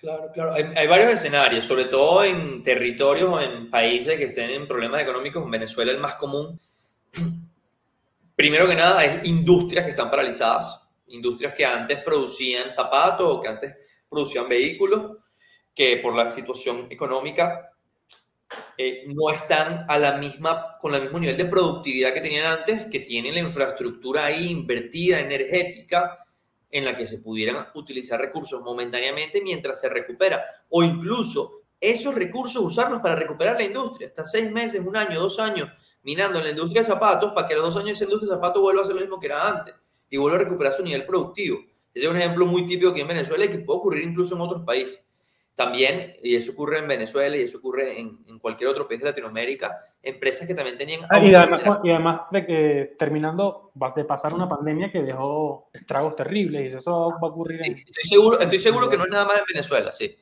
[0.00, 0.54] Claro, claro.
[0.54, 5.02] Hay, hay, varios escenarios, sobre todo en territorios o en países que estén en problemas
[5.02, 5.44] económicos.
[5.44, 6.60] En Venezuela el más común,
[8.36, 13.48] primero que nada, es industrias que están paralizadas industrias que antes producían zapatos o que
[13.48, 13.74] antes
[14.08, 15.18] producían vehículos,
[15.74, 17.72] que por la situación económica
[18.76, 22.86] eh, no están a la misma, con el mismo nivel de productividad que tenían antes,
[22.86, 26.24] que tienen la infraestructura ahí invertida, energética,
[26.70, 32.62] en la que se pudieran utilizar recursos momentáneamente mientras se recupera, o incluso esos recursos
[32.62, 35.70] usarlos para recuperar la industria, hasta seis meses, un año, dos años,
[36.02, 38.62] minando en la industria de zapatos, para que los dos años esa industria de zapatos
[38.62, 39.74] vuelva a ser lo mismo que era antes
[40.10, 41.58] y vuelve a recuperar su nivel productivo.
[41.94, 44.40] Ese es un ejemplo muy típico aquí en Venezuela y que puede ocurrir incluso en
[44.40, 45.04] otros países.
[45.58, 49.08] También, y eso ocurre en Venezuela y eso ocurre en, en cualquier otro país de
[49.08, 51.00] Latinoamérica, empresas que también tenían...
[51.10, 56.14] Ah, y, además, y, además, de que terminando de pasar una pandemia que dejó estragos
[56.14, 57.76] terribles y eso va a ocurrir en...
[57.76, 60.16] estoy, seguro, estoy seguro que no es nada más en Venezuela, sí.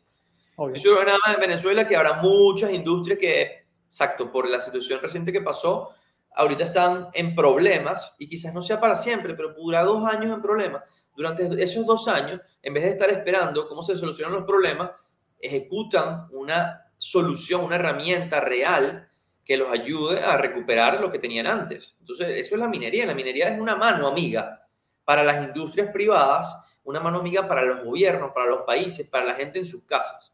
[0.52, 4.32] Estoy seguro que no es nada más en Venezuela, que habrá muchas industrias que, exacto,
[4.32, 5.90] por la situación reciente que pasó,
[6.34, 10.40] ahorita están en problemas y quizás no sea para siempre, pero dura dos años en
[10.40, 10.82] problemas.
[11.14, 14.92] Durante esos dos años, en vez de estar esperando cómo se solucionan los problemas,
[15.38, 19.08] ejecutan una solución, una herramienta real
[19.44, 21.94] que los ayude a recuperar lo que tenían antes.
[22.00, 23.06] Entonces, eso es la minería.
[23.06, 24.66] La minería es una mano amiga
[25.04, 29.34] para las industrias privadas, una mano amiga para los gobiernos, para los países, para la
[29.34, 30.32] gente en sus casas.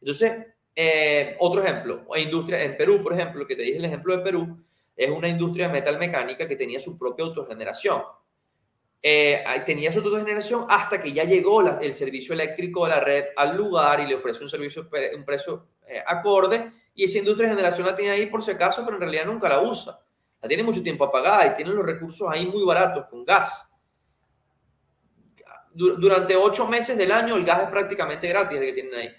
[0.00, 4.22] Entonces, eh, otro ejemplo, industria en Perú, por ejemplo, que te dije el ejemplo de
[4.22, 4.64] Perú,
[4.96, 8.02] es una industria de metal mecánica que tenía su propia autogeneración.
[9.08, 13.56] Eh, tenía su autogeneración hasta que ya llegó el servicio eléctrico de la red al
[13.56, 17.86] lugar y le ofrece un servicio, un precio eh, acorde y esa industria de generación
[17.86, 20.00] la tiene ahí por si acaso, pero en realidad nunca la usa.
[20.42, 23.72] La tiene mucho tiempo apagada y tiene los recursos ahí muy baratos con gas.
[25.72, 29.10] Durante ocho meses del año el gas es prácticamente gratis el que tienen ahí.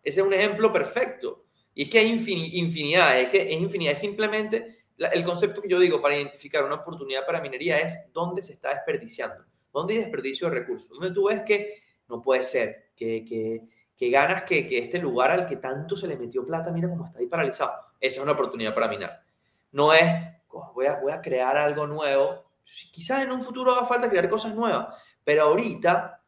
[0.00, 1.46] Ese es un ejemplo perfecto.
[1.74, 3.94] Y es que hay infinidad, es que es infinidad.
[3.94, 8.42] Es simplemente el concepto que yo digo para identificar una oportunidad para minería es dónde
[8.42, 12.90] se está desperdiciando, dónde hay desperdicio de recursos, donde tú ves que no puede ser,
[12.94, 13.62] que,
[13.98, 17.26] ganas que, este lugar al que tanto se le metió plata, mira cómo está ahí
[17.26, 17.72] paralizado.
[18.00, 19.22] Esa es una oportunidad para minar.
[19.72, 20.04] No es,
[20.74, 22.44] voy, a, voy a crear algo nuevo.
[22.92, 26.22] Quizás en un futuro haga falta crear cosas nuevas, pero ahorita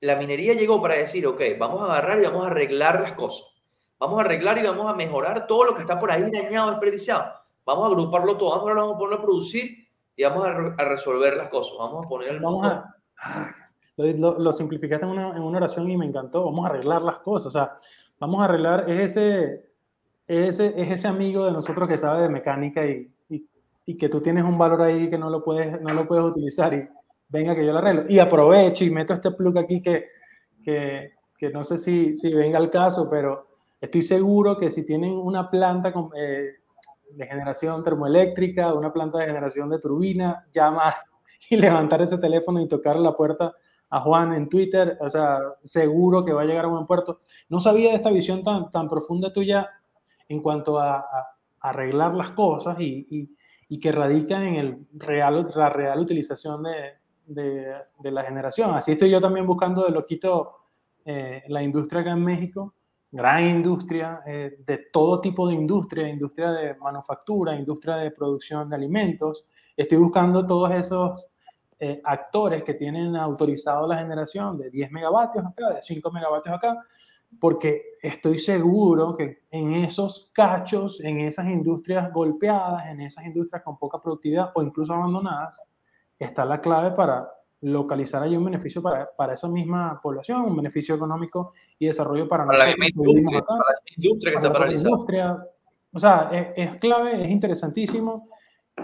[0.00, 3.62] la minería llegó para decir, ok, vamos a agarrar y vamos a arreglar las cosas.
[3.98, 7.43] Vamos a arreglar y vamos a mejorar todo lo que está por ahí dañado, desperdiciado.
[7.66, 10.84] Vamos a agruparlo todo, vamos a, vamos a ponerlo a producir y vamos a, a,
[10.84, 11.76] resolver las cosas.
[11.78, 12.94] Vamos a poner el vamos a,
[13.96, 16.44] lo, lo, simplificaste en una, en una, oración y me encantó.
[16.44, 17.46] Vamos a arreglar las cosas.
[17.46, 17.76] O sea,
[18.18, 19.64] vamos a arreglar, es ese,
[20.26, 23.48] ese, es ese amigo de nosotros que sabe de mecánica y, y,
[23.86, 26.74] y, que tú tienes un valor ahí que no lo puedes, no lo puedes utilizar
[26.74, 26.88] y
[27.28, 28.04] venga que yo lo arreglo.
[28.08, 30.06] Y aprovecho y meto este plug aquí que,
[30.62, 33.48] que, que no sé si, si venga al caso, pero
[33.80, 36.56] estoy seguro que si tienen una planta con, eh,
[37.16, 40.94] de generación termoeléctrica, una planta de generación de turbina, llamar
[41.50, 43.52] y levantar ese teléfono y tocar la puerta
[43.90, 47.20] a Juan en Twitter, o sea, seguro que va a llegar a buen puerto.
[47.48, 49.68] No sabía de esta visión tan, tan profunda tuya
[50.28, 51.04] en cuanto a,
[51.60, 53.06] arreglar las cosas y,
[53.68, 56.92] y, que radica en el real, la real utilización de,
[57.26, 58.74] de, de, la generación.
[58.74, 60.58] Así estoy yo también buscando de loquito
[61.06, 62.74] eh, la industria acá en México
[63.14, 68.74] gran industria, eh, de todo tipo de industria, industria de manufactura, industria de producción de
[68.74, 69.46] alimentos.
[69.76, 71.28] Estoy buscando todos esos
[71.78, 76.76] eh, actores que tienen autorizado la generación de 10 megavatios acá, de 5 megavatios acá,
[77.38, 83.78] porque estoy seguro que en esos cachos, en esas industrias golpeadas, en esas industrias con
[83.78, 85.62] poca productividad o incluso abandonadas,
[86.18, 87.30] está la clave para
[87.64, 92.46] localizar ahí un beneficio para, para esa misma población, un beneficio económico y desarrollo para,
[92.46, 92.78] para nosotros.
[92.78, 94.90] La industria, acá, para la industria que está paralizada.
[94.90, 95.46] Industria.
[95.92, 98.28] O sea, es, es, clave, es interesantísimo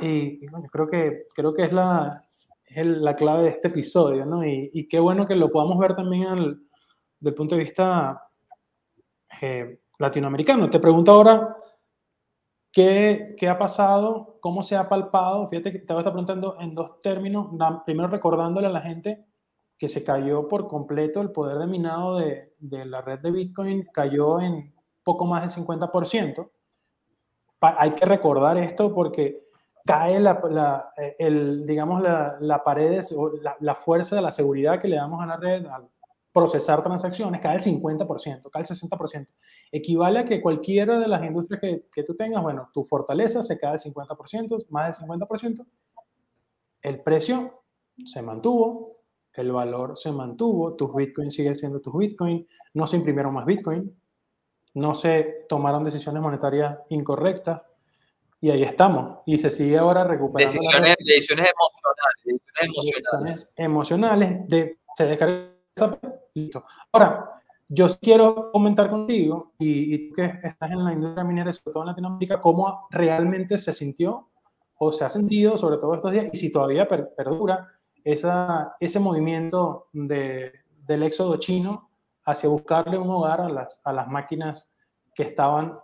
[0.00, 2.22] y, y, bueno, creo que, creo que es, la,
[2.64, 4.44] es la clave de este episodio, ¿no?
[4.44, 6.60] Y, y, qué bueno que lo podamos ver también al,
[7.18, 8.28] desde el punto de vista
[9.42, 10.70] eh, latinoamericano.
[10.70, 11.56] Te pregunto ahora,
[12.72, 14.38] ¿Qué, ¿Qué, ha pasado?
[14.40, 15.48] ¿Cómo se ha palpado?
[15.48, 17.48] Fíjate que te voy a estar preguntando en dos términos.
[17.84, 19.26] Primero recordándole a la gente
[19.76, 23.88] que se cayó por completo el poder de minado de, de la red de Bitcoin,
[23.92, 26.50] cayó en poco más del 50%.
[27.58, 29.48] Pa hay que recordar esto porque
[29.84, 33.02] cae la, la el, digamos, la, la pared,
[33.42, 35.88] la, la, fuerza de la seguridad que le damos a la red, al,
[36.40, 39.26] procesar transacciones cae el 50%, cae el 60%.
[39.70, 43.58] Equivale a que cualquiera de las industrias que, que tú tengas, bueno, tu fortaleza se
[43.58, 45.66] cae el 50%, más del 50%,
[46.82, 47.62] el precio
[48.06, 49.02] se mantuvo,
[49.34, 53.94] el valor se mantuvo, tus bitcoins siguen siendo tus bitcoins, no se imprimieron más bitcoin,
[54.74, 57.60] no se tomaron decisiones monetarias incorrectas
[58.40, 59.18] y ahí estamos.
[59.26, 60.50] Y se sigue ahora recuperando.
[60.50, 62.24] Decisiones, decisiones emocionales.
[62.24, 63.52] Decisiones emocionales.
[63.56, 65.59] emocionales de, se descarga
[66.34, 66.64] Listo.
[66.92, 71.72] Ahora, yo quiero comentar contigo, y, y, tú que estás en la industria minera, sobre
[71.72, 74.28] todo en Latinoamérica, cómo realmente se sintió
[74.78, 77.68] o se ha sentido, sobre todo estos días, y si todavía per, perdura
[78.02, 80.52] esa, ese movimiento de,
[80.86, 81.90] del éxodo chino
[82.24, 84.72] hacia buscarle un hogar a las, a las máquinas
[85.14, 85.78] que estaban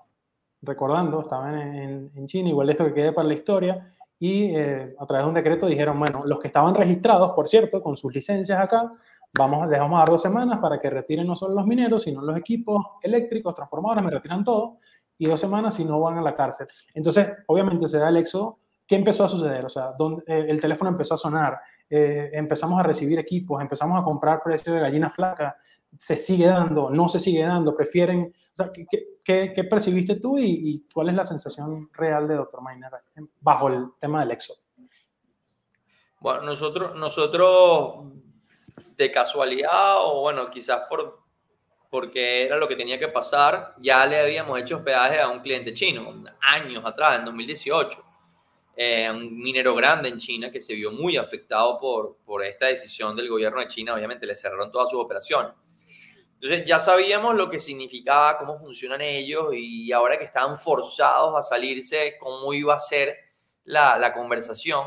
[0.63, 5.07] recordando, estaban en, en China, igual esto que quede para la historia, y eh, a
[5.07, 8.59] través de un decreto dijeron, bueno, los que estaban registrados, por cierto, con sus licencias
[8.59, 8.93] acá,
[9.39, 12.85] vamos, les dar dos semanas para que retiren no solo los mineros, sino los equipos
[13.03, 14.79] eléctricos, transformadores, me retiran todo,
[15.19, 16.69] y dos semanas si no van a la cárcel.
[16.95, 18.59] Entonces, obviamente se da el éxodo.
[18.87, 19.65] ¿Qué empezó a suceder?
[19.65, 21.59] O sea, donde, eh, el teléfono empezó a sonar,
[21.91, 25.57] eh, empezamos a recibir equipos, empezamos a comprar precio de gallina flaca,
[25.99, 28.87] se sigue dando, no se sigue dando, prefieren, o sea, ¿qué,
[29.25, 32.61] qué, qué percibiste tú y, y, cuál es la sensación real de Dr.
[32.63, 32.93] Miner
[33.41, 34.59] bajo el tema del éxodo?
[36.21, 38.07] Bueno, nosotros, nosotros
[38.97, 41.21] de casualidad o bueno, quizás por,
[41.91, 45.73] porque era lo que tenía que pasar, ya le habíamos hecho hospedaje a un cliente
[45.73, 48.05] chino, años atrás, en 2018.
[48.79, 53.17] Eh, un minero grande en China que se vio muy afectado por, por esta decisión
[53.17, 55.53] del gobierno de China, obviamente le cerraron todas sus operaciones.
[56.35, 61.43] Entonces ya sabíamos lo que significaba, cómo funcionan ellos y ahora que estaban forzados a
[61.43, 63.17] salirse, cómo iba a ser
[63.65, 64.85] la, la conversación,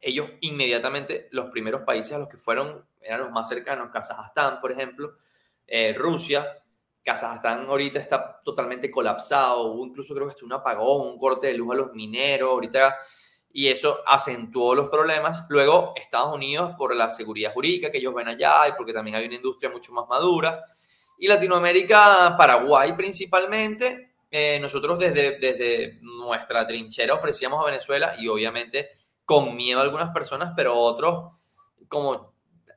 [0.00, 4.72] ellos inmediatamente, los primeros países a los que fueron eran los más cercanos, Kazajstán, por
[4.72, 5.14] ejemplo,
[5.66, 6.62] eh, Rusia.
[7.02, 11.54] Kazajstán ahorita está totalmente colapsado, hubo incluso creo que está un apagón, un corte de
[11.54, 12.96] luz a los mineros, ahorita,
[13.50, 15.46] y eso acentuó los problemas.
[15.48, 19.26] Luego Estados Unidos por la seguridad jurídica que ellos ven allá y porque también hay
[19.26, 20.64] una industria mucho más madura.
[21.18, 28.90] Y Latinoamérica, Paraguay principalmente, eh, nosotros desde, desde nuestra trinchera ofrecíamos a Venezuela y obviamente
[29.28, 31.32] con miedo a algunas personas, pero otros
[31.86, 32.32] como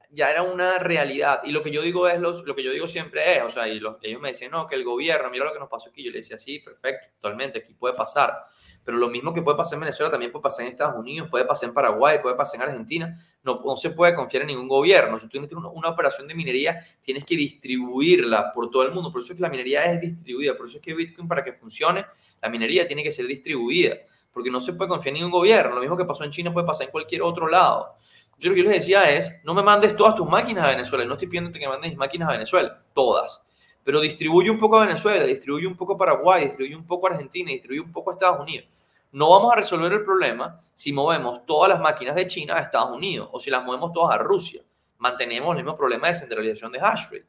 [0.10, 1.39] ya era una realidad.
[1.45, 3.70] Y lo que yo digo es, los, lo que yo digo siempre es, o sea,
[3.70, 6.04] y los, ellos me decían, no, que el gobierno, mira lo que nos pasó aquí.
[6.04, 8.43] Yo le decía, sí, perfecto, totalmente, aquí puede pasar.
[8.84, 11.45] Pero lo mismo que puede pasar en Venezuela también puede pasar en Estados Unidos, puede
[11.45, 13.16] pasar en Paraguay, puede pasar en Argentina.
[13.43, 15.18] No, no se puede confiar en ningún gobierno.
[15.20, 19.10] Si tú tienes una, una, operación de minería, tienes que distribuirla por todo el mundo.
[19.10, 20.58] Por eso es que la minería es distribuida.
[20.58, 22.06] Por eso es que Bitcoin, para que funcione,
[22.41, 23.95] la minería tiene que ser distribuida.
[24.34, 25.75] Porque no se puede confiar en ningún gobierno.
[25.75, 27.95] Lo mismo que pasó en China puede pasar en cualquier otro lado.
[28.38, 31.05] Yo lo que yo les decía es, no me mandes todas tus máquinas a Venezuela.
[31.05, 33.41] No estoy pidiendo que mandes mis máquinas a Venezuela, todas.
[33.84, 37.11] Pero distribuye un poco a Venezuela, distribuye un poco a Paraguay, distribuye un poco a
[37.11, 38.67] Argentina, distribuye un poco a Estados Unidos.
[39.11, 42.95] No vamos a resolver el problema si movemos todas las máquinas de China a Estados
[42.95, 44.63] Unidos o si las movemos todas a Rusia.
[44.99, 47.25] Mantenemos el mismo problema de centralización de hash rate.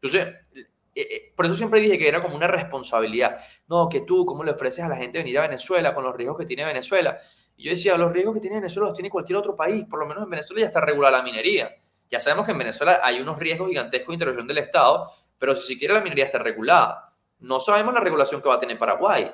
[0.00, 0.34] Entonces,
[0.94, 3.38] eh, eh, por eso siempre dije que era como una responsabilidad.
[3.66, 6.38] No, que tú, ¿cómo le ofreces a la gente venir a Venezuela con los riesgos
[6.38, 7.18] que tiene Venezuela?
[7.56, 10.06] Y yo decía, los riesgos que tiene Venezuela los tiene cualquier otro país, por lo
[10.06, 11.74] menos en Venezuela ya está regulada la minería.
[12.08, 15.74] Ya sabemos que en Venezuela hay unos riesgos gigantescos de intervención del Estado, pero si
[15.74, 17.12] siquiera la minería está regulada.
[17.40, 19.30] No sabemos la regulación que va a tener Paraguay.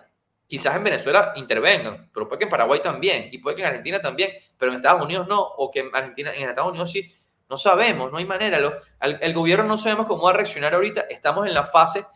[0.46, 4.00] Quizás en Venezuela intervengan, pero puede que en Paraguay también, y puede que en Argentina
[4.00, 7.14] también, pero en Estados Unidos no, o que en Argentina, en Estados Unidos sí.
[7.50, 8.58] No sabemos, no hay manera.
[9.00, 11.02] el, el, gobierno no sabemos cómo va a reaccionar ahorita.
[11.10, 12.06] Estamos en la fase,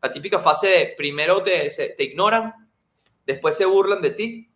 [0.00, 1.68] la típica fase de primero te,
[1.98, 2.70] ignoran,
[3.26, 4.50] después se burlan de ti,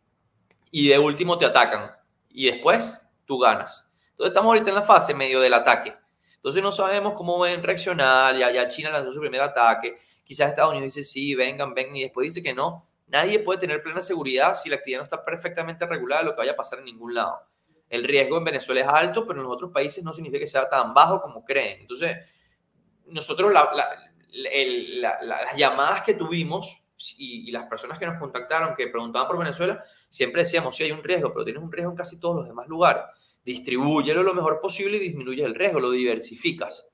[0.70, 1.90] y de último te atacan
[2.30, 3.90] y después tú ganas.
[4.10, 5.94] Entonces estamos ahorita en la fase medio del ataque.
[6.36, 10.70] Entonces no sabemos cómo van a reaccionar, ya China lanzó su primer ataque, quizás Estados
[10.70, 12.86] Unidos dice sí, vengan, vengan y después dice que no.
[13.08, 16.52] Nadie puede tener plena seguridad si la actividad no está perfectamente regulada lo que vaya
[16.52, 17.40] a pasar en ningún lado.
[17.88, 20.68] El riesgo en Venezuela es alto, pero en los otros países no significa que sea
[20.68, 21.80] tan bajo como creen.
[21.80, 22.16] Entonces,
[23.06, 26.84] nosotros la, la, las llamadas que tuvimos
[27.16, 31.02] y, las personas que nos contactaron, que preguntaban por Venezuela, siempre decíamos, sí hay un
[31.02, 33.04] riesgo, pero tienes un riesgo en casi todos los demás lugares.
[33.44, 36.88] Distribúyelo lo mejor posible y disminuye el riesgo, lo diversificas.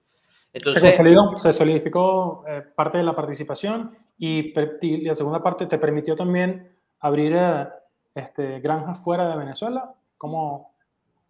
[0.52, 0.96] Entonces,
[1.38, 4.52] se, solidificó eh, parte de la participación y,
[5.04, 7.66] la segunda parte te permitió también abrir eh,
[8.14, 9.94] este, granjas fuera de Venezuela.
[10.16, 10.73] ¿Cómo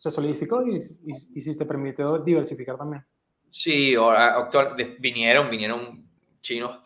[0.04, 0.76] se solidificó y,
[1.06, 3.02] y, si te permitió diversificar también?
[3.48, 6.06] Sí, actual, vinieron, vinieron
[6.42, 6.78] chinos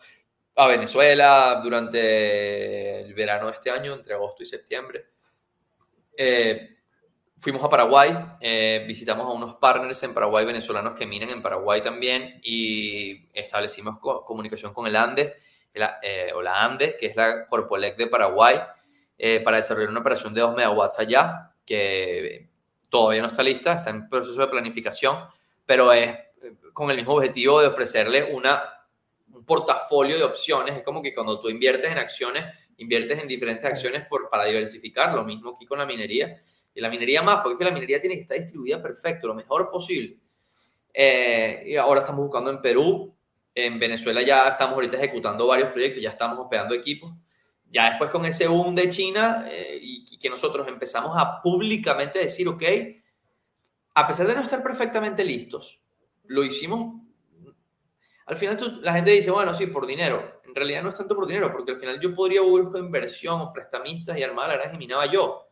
[0.55, 5.07] a Venezuela durante el verano de este año, entre agosto y septiembre.
[6.15, 6.77] Eh,
[7.37, 11.81] fuimos a Paraguay, eh, visitamos a unos partners en Paraguay venezolanos que minan en Paraguay
[11.81, 15.35] también y establecimos comunicación con el ANDE,
[15.73, 18.55] eh, o la ANDE, que es la Corpolec de Paraguay,
[19.43, 22.49] para desarrollar una operación de 2 megawatts allá, que
[22.89, 25.17] todavía no está lista, está en proceso de planificación,
[25.65, 26.15] pero es
[26.73, 28.61] con el mismo objetivo de ofrecerle una
[29.33, 30.77] un portafolio de opciones.
[30.77, 32.45] Es como que cuando tú inviertes en acciones,
[32.77, 35.13] inviertes en diferentes acciones por, para diversificar.
[35.13, 36.37] Lo mismo aquí con la minería.
[36.73, 40.17] Y la minería más, porque la minería tiene que estar distribuida perfecto, lo mejor posible.
[40.93, 43.15] Eh, y ahora estamos buscando en Perú.
[43.53, 47.11] En Venezuela ya estamos ahorita ejecutando varios proyectos, ya estamos hospedando equipos.
[47.71, 52.47] Ya después con ese boom de China eh, y, que nosotros empezamos a públicamente decir,
[52.47, 52.63] ok,
[53.95, 55.79] a pesar de no estar perfectamente listos,
[56.25, 56.99] lo hicimos
[58.29, 60.41] al final la gente dice, bueno, sí, por dinero.
[60.45, 63.51] En realidad no es tanto por dinero, porque al final yo podría buscar inversión o
[63.51, 65.49] prestamistas y armar la granja y minaba yo.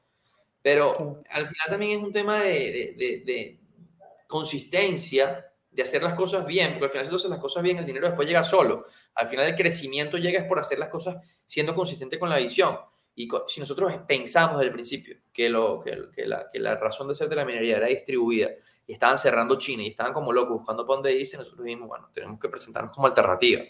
[0.61, 3.59] Pero al final también es un tema de, de, de,
[4.27, 5.46] consistencia,
[5.77, 7.85] de hacer las cosas bien, porque al final si tú haces las cosas bien, el
[7.85, 8.87] dinero después llega solo.
[9.13, 12.79] Al final el crecimiento llega es por hacer las cosas siendo consistente con la visión.
[13.13, 17.13] Y si nosotros pensamos desde el principio que, lo, que, la, que, la, razón de
[17.13, 18.49] ser de la minería era distribuida
[18.87, 22.09] y estaban cerrando China y estaban como locos buscando para dónde irse, nosotros dijimos, bueno,
[22.11, 23.61] tenemos que presentarnos como alternativa.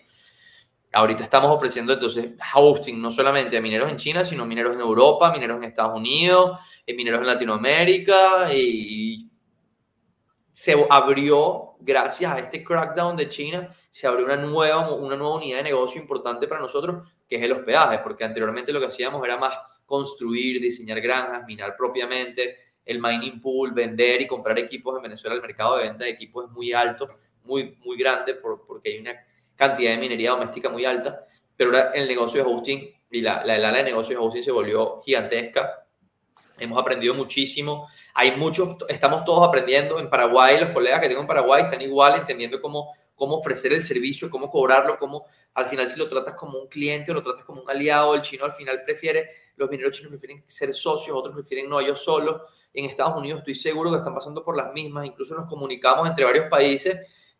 [0.93, 5.29] Ahorita estamos ofreciendo entonces hosting no solamente a mineros en China, sino mineros en Europa,
[5.33, 9.29] mineros en Estados Unidos, eh, mineros en Latinoamérica y
[10.57, 15.57] se abrió, gracias a este crackdown de China, se abrió una nueva, una nueva unidad
[15.57, 19.37] de negocio importante para nosotros, que es el hospedaje, porque anteriormente lo que hacíamos era
[19.37, 19.53] más
[19.85, 25.35] construir, diseñar granjas, minar propiamente, el mining pool, vender y comprar equipos en Venezuela.
[25.35, 27.07] El mercado de venta de equipos es muy alto,
[27.43, 29.13] muy, muy grande, porque hay una
[29.55, 31.21] cantidad de minería doméstica muy alta,
[31.55, 35.03] pero el negocio de hosting y la, la, la de negocio de hosting se volvió
[35.03, 35.86] gigantesca
[36.59, 37.87] Hemos aprendido muchísimo.
[38.13, 39.99] Hay muchos, estamos todos aprendiendo.
[39.99, 43.81] En Paraguay, los colegas que tengo en Paraguay están igual entendiendo cómo, cómo ofrecer el
[43.81, 47.45] servicio, cómo cobrarlo, cómo al final si lo tratas como un cliente o lo tratas
[47.45, 48.15] como un aliado.
[48.15, 52.03] El chino al final prefiere, los mineros chinos prefieren ser socios, otros prefieren no ellos
[52.03, 52.41] solos.
[52.73, 55.05] En Estados Unidos estoy seguro que están pasando por las mismas.
[55.05, 56.97] Incluso nos comunicamos entre varios países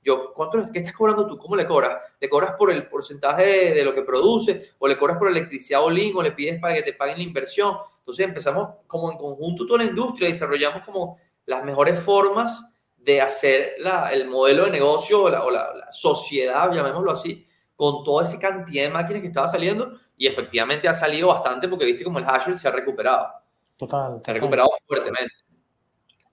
[0.07, 1.37] yo, ¿cuánto, ¿qué estás cobrando tú?
[1.37, 2.01] ¿Cómo le cobras?
[2.21, 4.71] ¿Le cobras por el porcentaje de, lo que produce?
[4.79, 6.15] ¿O le cobras por electricidad o link?
[6.15, 7.75] ¿O le pides para que te paguen la inversión?
[8.07, 13.73] Entonces empezamos como en conjunto toda la industria, desarrollamos como las mejores formas de hacer
[13.79, 17.45] la, el modelo de negocio o, la, o la, sociedad, llamémoslo así,
[17.75, 21.85] con toda esa cantidad de máquinas que estaba saliendo y efectivamente ha salido bastante porque
[21.85, 23.27] viste como el hash se ha recuperado.
[23.75, 24.21] Total.
[24.23, 25.33] Se ha recuperado fuertemente.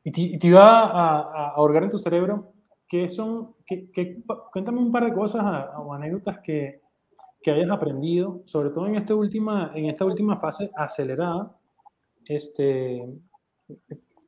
[0.04, 2.54] Y te, te iba a, a, ahorgar en tu cerebro
[2.86, 4.22] ¿qué son, qué, qué,
[4.52, 5.44] cuéntame un par de cosas
[5.76, 6.82] o anécdotas que,
[7.42, 11.56] que, hayas aprendido, sobre todo en esta última, en esta última fase acelerada,
[12.26, 13.04] este,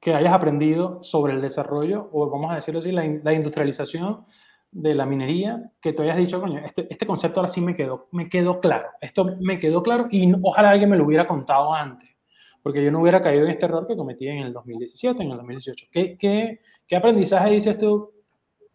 [0.00, 4.24] que hayas aprendido sobre el desarrollo, o vamos a decirlo así, la, industrialización
[4.70, 8.08] de la minería, que tú hayas dicho, coño, este, este, concepto ahora sí me quedó,
[8.12, 12.10] me quedó claro, esto me quedó claro y ojalá alguien me lo hubiera contado antes,
[12.62, 15.36] porque yo no hubiera caído en este error que cometí en el 2017, en el
[15.36, 15.86] 2018.
[15.90, 18.16] ¿Qué, qué, qué aprendizaje dices tú?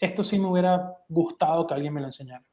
[0.01, 2.43] esto sí me hubiera gustado que alguien me lo enseñara.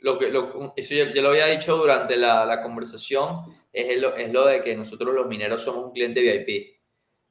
[0.00, 3.42] Lo que, lo, eso ya, lo había dicho durante la, la conversación,
[3.72, 6.78] es, lo, es lo de que nosotros los mineros somos un cliente VIP,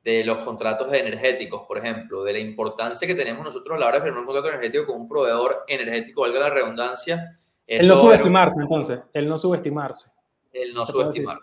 [0.07, 3.97] de los contratos energéticos, por ejemplo, de la importancia que tenemos nosotros a la hora
[3.97, 7.37] de firmar un contrato energético con un proveedor energético, valga la redundancia.
[7.65, 10.11] El no subestimarse, entonces, el no subestimarse.
[10.53, 11.39] El no subestimar.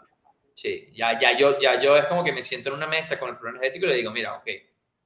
[0.55, 3.29] Sí, ya, ya, yo, ya yo es como que me siento en una mesa con
[3.29, 4.49] el proveedor energético y le digo, mira, ok,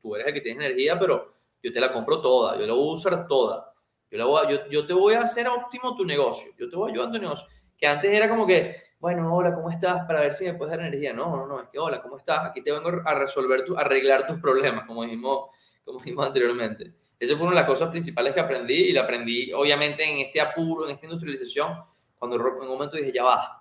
[0.00, 1.26] tú eres el que tienes energía, pero
[1.60, 3.74] yo te la compro toda, yo la voy a usar toda.
[4.10, 6.76] Yo, la voy a, yo, yo, te voy a hacer óptimo tu negocio, yo te
[6.76, 7.46] voy a ayudar en tu negocio.
[7.76, 10.04] Que antes era como que, bueno, hola, ¿cómo estás?
[10.06, 11.12] Para ver si me puedes dar energía.
[11.12, 12.46] No, no, no, es que, hola, ¿cómo estás?
[12.46, 15.50] Aquí te vengo a resolver, tu, arreglar tus problemas, como dijimos,
[15.84, 16.92] como dijimos anteriormente.
[17.18, 20.94] Esas fueron las cosas principales que aprendí y la aprendí, obviamente, en este apuro, en
[20.94, 21.84] esta industrialización,
[22.18, 23.58] cuando en un momento dije, ya va,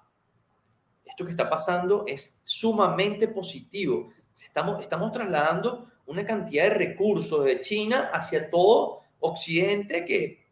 [1.06, 4.10] esto que está pasando es sumamente positivo.
[4.36, 10.48] Estamos, estamos trasladando una cantidad de recursos de China hacia todo Occidente que,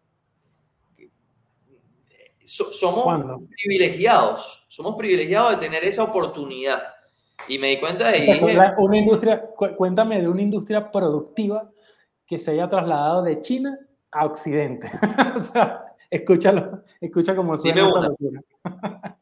[2.45, 6.84] somos privilegiados, somos privilegiados de tener esa oportunidad.
[7.47, 11.70] Y me di cuenta de dije, una industria, cuéntame de una industria productiva
[12.26, 13.78] que se haya trasladado de China
[14.11, 14.89] a Occidente.
[15.36, 18.41] o sea, escúchalo, escucha como suena esa locura.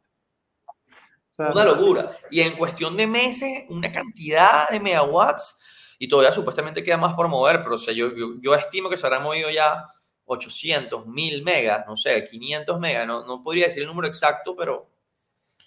[1.53, 2.11] una locura.
[2.29, 5.59] Y en cuestión de meses, una cantidad de megawatts
[6.03, 8.09] y todavía supuestamente queda más por mover, pero o sea, yo,
[8.41, 9.87] yo, estimo que se habrán movido ya
[10.25, 14.89] 800, 1000 megas, no sé, 500 megas, no, no podría decir el número exacto, pero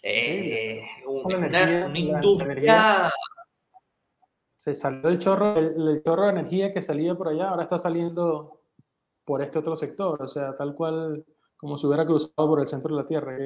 [0.03, 1.39] eh, una,
[1.87, 3.11] una, industria...
[4.55, 8.61] Se salió el chorro, el, chorro de energía que salía por allá, ahora está saliendo
[9.25, 11.25] por este otro sector, o sea, tal cual
[11.57, 13.39] como si hubiera cruzado por el centro de la Tierra.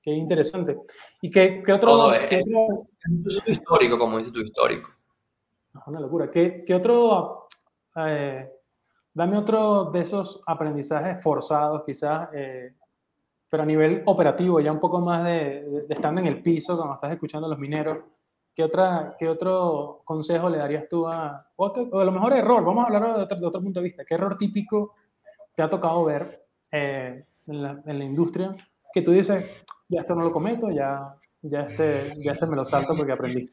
[0.00, 0.78] Qué, interesante.
[1.20, 2.42] ¿Y qué, qué otro, es,
[3.46, 4.97] histórico, como dice tu histórico
[5.86, 6.30] una locura.
[6.30, 7.48] ¿Qué, qué otro,
[7.96, 8.50] eh,
[9.12, 12.74] dame otro de esos aprendizajes forzados quizás, eh,
[13.48, 16.94] pero a nivel operativo, ya un poco más de, de, estando en el piso, cuando
[16.94, 17.96] estás escuchando a los mineros,
[18.54, 22.84] ¿qué, otra, qué otro consejo le darías tú a, o, a lo mejor error, vamos
[22.84, 24.94] a hablar de otro, de otro, punto de vista, ¿qué error típico
[25.54, 28.54] te ha tocado ver eh, en, la, en la industria
[28.92, 29.44] que tú dices,
[29.88, 33.50] ya esto no lo cometo, ya, ya, este, ya este me lo salto porque aprendí?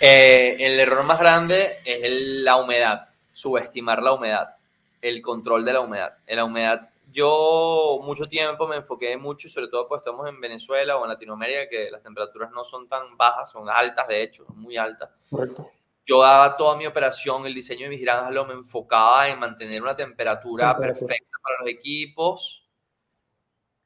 [0.00, 4.56] Eh, el error más grande es la humedad, subestimar la humedad,
[5.00, 6.18] el control de la humedad.
[6.26, 10.96] En la humedad, yo mucho tiempo me enfoqué mucho, sobre todo pues estamos en Venezuela
[10.96, 14.76] o en Latinoamérica, que las temperaturas no son tan bajas, son altas de hecho, muy
[14.76, 15.10] altas.
[15.30, 15.70] Correcto.
[16.06, 19.80] Yo daba toda mi operación, el diseño de mis granjas lo me enfocaba en mantener
[19.80, 21.06] una temperatura, temperatura.
[21.06, 22.68] perfecta para los equipos,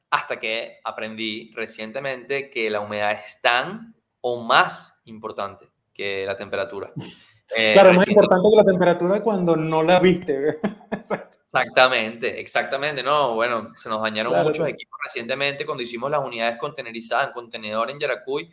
[0.09, 6.93] hasta que aprendí recientemente que la humedad es tan o más importante que la temperatura.
[7.53, 10.59] Eh, claro, es más importante que la temperatura cuando no la viste.
[10.91, 13.03] exactamente, exactamente.
[13.03, 17.91] No, bueno, se nos dañaron muchos equipos recientemente cuando hicimos las unidades contenerizadas en contenedor
[17.91, 18.49] en Yaracuy,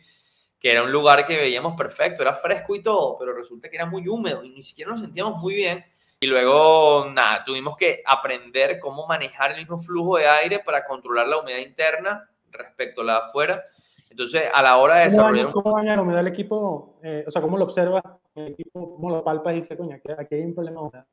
[0.59, 3.85] que era un lugar que veíamos perfecto, era fresco y todo, pero resulta que era
[3.85, 5.85] muy húmedo y ni siquiera nos sentíamos muy bien.
[6.19, 11.29] Y luego, nada, tuvimos que aprender cómo manejar el mismo flujo de aire para controlar
[11.29, 13.63] la humedad interna respecto a la de afuera
[14.09, 15.51] entonces, a la hora de desarrollar...
[15.51, 16.99] ¿Cómo daña la humedad el equipo?
[17.03, 18.03] Eh, o sea, ¿cómo lo observas
[18.35, 18.95] el equipo?
[18.95, 21.03] ¿Cómo lo palpas y dices, coño, aquí, aquí hay un problema de?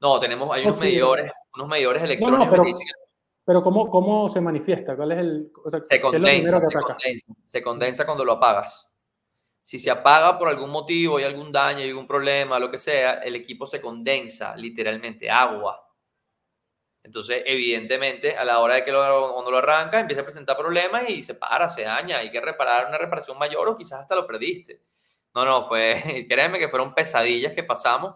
[0.00, 2.78] No, tenemos, hay unos medidores, unos medidores electrónicos no, no, pero,
[3.44, 4.96] pero ¿cómo, ¿cómo se manifiesta?
[4.96, 5.52] ¿Cuál es el...?
[5.64, 8.88] O sea, se condensa, se condensa, se condensa cuando lo apagas.
[9.62, 13.14] Si se apaga por algún motivo, hay algún daño, hay algún problema, lo que sea,
[13.14, 15.83] el equipo se condensa, literalmente, agua.
[17.04, 21.08] Entonces, evidentemente, a la hora de que lo, cuando lo arranca, empieza a presentar problemas
[21.10, 22.18] y se para, se daña.
[22.18, 24.80] Hay que reparar una reparación mayor o quizás hasta lo perdiste.
[25.34, 28.14] No, no, fue, créeme que fueron pesadillas que pasamos.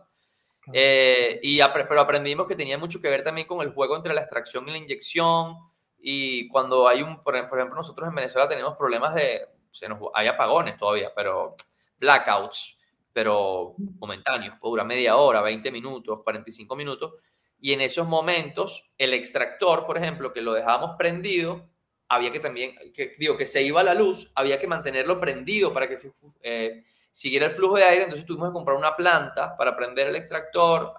[0.72, 4.22] Eh, y, pero aprendimos que tenía mucho que ver también con el juego entre la
[4.22, 5.56] extracción y la inyección.
[5.98, 10.28] Y cuando hay un, por ejemplo, nosotros en Venezuela tenemos problemas de, se nos, hay
[10.28, 11.56] apagones todavía, pero
[11.98, 12.80] blackouts,
[13.12, 17.12] pero momentáneos, por dura media hora, 20 minutos, 45 minutos
[17.60, 21.68] y en esos momentos el extractor, por ejemplo, que lo dejábamos prendido,
[22.08, 25.88] había que también, que, digo, que se iba la luz, había que mantenerlo prendido para
[25.88, 25.98] que
[26.42, 30.16] eh, siguiera el flujo de aire, entonces tuvimos que comprar una planta para prender el
[30.16, 30.94] extractor,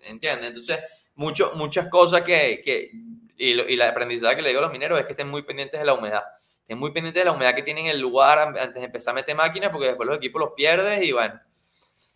[0.00, 0.48] ¿entiendes?
[0.48, 0.80] Entonces,
[1.14, 2.92] mucho, muchas cosas que, que
[3.36, 5.86] y, la aprendizaje que le digo a los mineros es que estén muy pendientes de
[5.86, 6.22] la humedad,
[6.60, 9.14] estén muy pendientes de la humedad que tienen en el lugar antes de empezar a
[9.16, 11.40] meter máquinas, porque después los equipos los pierdes y bueno,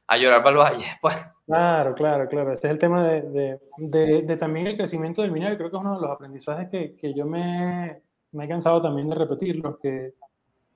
[0.06, 0.86] a llorar para el valle.
[1.00, 1.16] Pues.
[1.46, 2.52] Claro, claro, claro.
[2.52, 5.56] Este es el tema de, de, de, también el crecimiento del minero.
[5.56, 8.02] Creo que es uno de los aprendizajes que, que yo me,
[8.32, 10.14] me, he cansado también de repetirlos, que,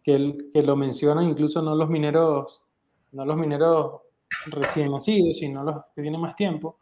[0.00, 2.64] que, que, lo mencionan incluso no los mineros,
[3.10, 4.02] no los mineros
[4.46, 6.78] recién nacidos, sino los que tienen más tiempo,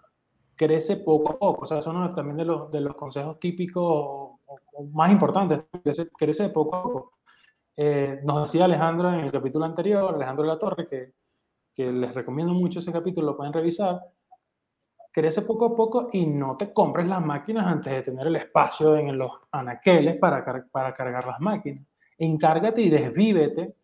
[0.54, 1.62] crece poco a poco.
[1.62, 4.38] O sea, es uno también de los, de los consejos típicos o,
[4.92, 7.12] más importantes, crece, crece poco a poco.
[7.74, 11.14] Eh, nos decía Alejandro en el capítulo anterior, Alejandro de la Torre, que
[11.78, 14.00] que les recomiendo mucho ese capítulo, lo pueden revisar,
[15.12, 18.96] crece poco a poco y no te compres las máquinas antes de tener el espacio
[18.96, 21.86] en los anaqueles para, para cargar las máquinas.
[22.18, 23.76] Encárgate y desvívete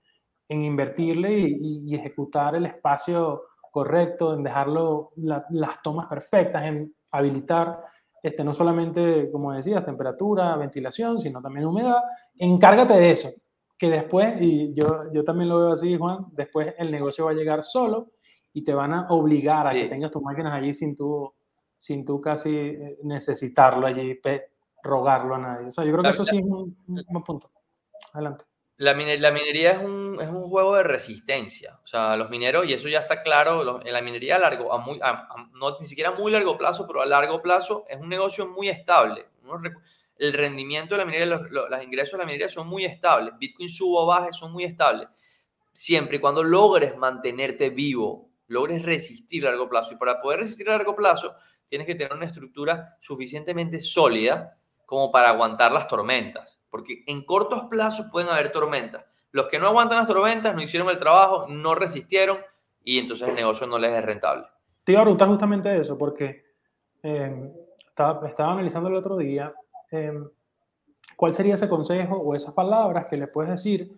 [0.49, 7.80] en invertirle y, ejecutar el espacio correcto, en dejarlo las tomas perfectas, en habilitar
[8.20, 12.03] este, no solamente, como decías, temperatura, ventilación, sino también humedad.
[12.36, 13.30] Encárgate de eso
[13.77, 17.35] que después, y yo, yo también lo veo así, Juan, después el negocio va a
[17.35, 18.12] llegar solo
[18.53, 21.33] y te van a obligar a que tengas tus máquinas allí sin tú,
[21.77, 24.20] sin tú casi eh, necesitarlo allí,
[24.83, 25.66] rogarlo a nadie.
[25.66, 27.51] O sea, yo creo que eso sí es un, buen punto.
[28.12, 28.45] Adelante.
[28.77, 31.81] La, la minería es un, es un, juego de resistencia.
[31.83, 34.79] O sea, los mineros, y eso ya está claro, en la minería a largo, a
[34.79, 35.01] muy,
[35.53, 38.68] no ni siquiera a muy largo plazo, pero a largo plazo es un negocio muy
[38.68, 39.27] estable.
[39.43, 39.62] Unos
[40.19, 43.35] el rendimiento de la minería, los, ingresos de la minería son muy estables.
[43.39, 45.09] Bitcoin subo o baje, son muy estables.
[45.73, 49.95] Siempre y cuando logres mantenerte vivo, logres resistir a largo plazo.
[49.95, 51.35] Y para poder resistir a largo plazo,
[51.67, 54.57] tienes que tener una estructura suficientemente sólida
[54.87, 56.61] como para aguantar las tormentas.
[56.71, 59.05] Porque en cortos plazos pueden haber tormentas.
[59.33, 62.39] Los que no aguantan las tormentas no hicieron el trabajo, no resistieron
[62.85, 64.45] y entonces el negocio no les es rentable.
[64.85, 66.45] Te iba a preguntar justamente eso, porque
[67.03, 67.53] eh,
[67.89, 69.53] estaba analizando el otro día
[69.95, 70.28] Em,
[71.16, 73.92] ¿cuál sería ese consejo o esas palabras que le puedes decir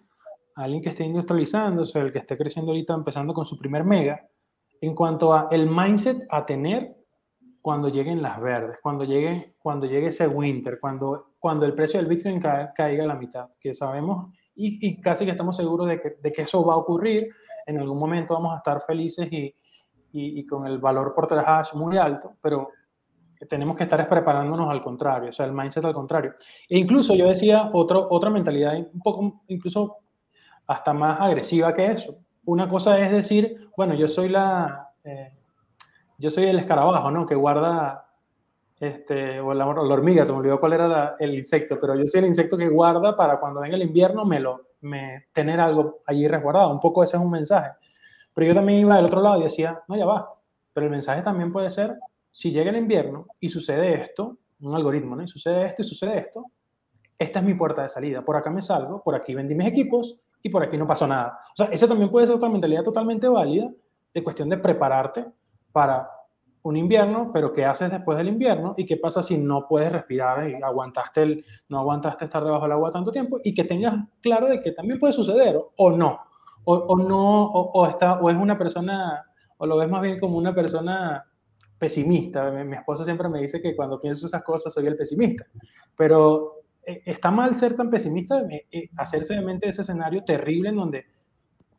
[0.55, 4.29] a alguien que esté industrializándose, el que esté creciendo ahorita, empezando con su primer mega,
[4.83, 6.95] en cuanto a el mindset a tener
[7.63, 12.09] cuando lleguen las verdes, cuando llegue, cuando llegue ese winter, cuando, cuando el precio del
[12.09, 16.17] Bitcoin caiga a la mitad, que sabemos y, y, casi que estamos seguros de que,
[16.23, 17.29] de que eso va a ocurrir,
[17.65, 19.55] en algún momento vamos a estar felices y,
[20.13, 22.69] y, y con el valor por hash muy alto, pero
[23.49, 26.35] tenemos que estar preparándonos al contrario, o sea, el mindset al contrario.
[26.69, 29.99] E incluso yo decía otro, otra mentalidad un poco, incluso
[30.67, 32.17] hasta más agresiva que eso.
[32.45, 35.33] Una cosa es decir, bueno, yo soy la, eh,
[36.19, 37.27] yo soy el escarabajo, ¿no?
[37.27, 38.09] Que guarda,
[38.79, 42.27] este, o la, hormiga, se me olvidó cuál era el insecto, pero yo soy el
[42.27, 46.71] insecto que guarda para cuando venga el invierno me lo, me, tener algo allí resguardado.
[46.71, 47.73] Un poco ese es un mensaje.
[48.35, 50.33] Pero yo también iba del otro lado y decía, no, ya va.
[50.73, 51.97] Pero el mensaje también puede ser,
[52.37, 55.27] si llega el invierno y sucede esto, un algoritmo, ¿no?
[55.27, 56.45] Sucede esto y sucede esto,
[57.19, 58.23] esta es mi puerta de salida.
[58.23, 61.39] Por acá me salgo, por aquí vendí mis equipos y por aquí no pasó nada.
[61.55, 63.71] O sea, esa también puede ser otra mentalidad totalmente válida
[64.13, 65.25] de cuestión de prepararte
[65.73, 66.11] para
[66.61, 68.75] un invierno, pero ¿qué haces después del invierno?
[68.77, 72.73] ¿Y qué pasa si no puedes respirar y aguantaste el, no aguantaste estar debajo del
[72.73, 73.41] agua tanto tiempo?
[73.45, 76.21] Y que tengas claro de que también puede suceder o, no.
[76.65, 79.25] O, no, o, está, o es una persona,
[79.57, 81.25] o lo ves más bien como una persona
[81.79, 82.51] pesimista.
[82.51, 85.47] Mi, esposa siempre me dice que cuando pienso esas cosas soy el pesimista.
[85.97, 90.71] Pero eh, está mal ser tan pesimista, eh, eh, hacerse de mente ese escenario terrible
[90.71, 91.07] en donde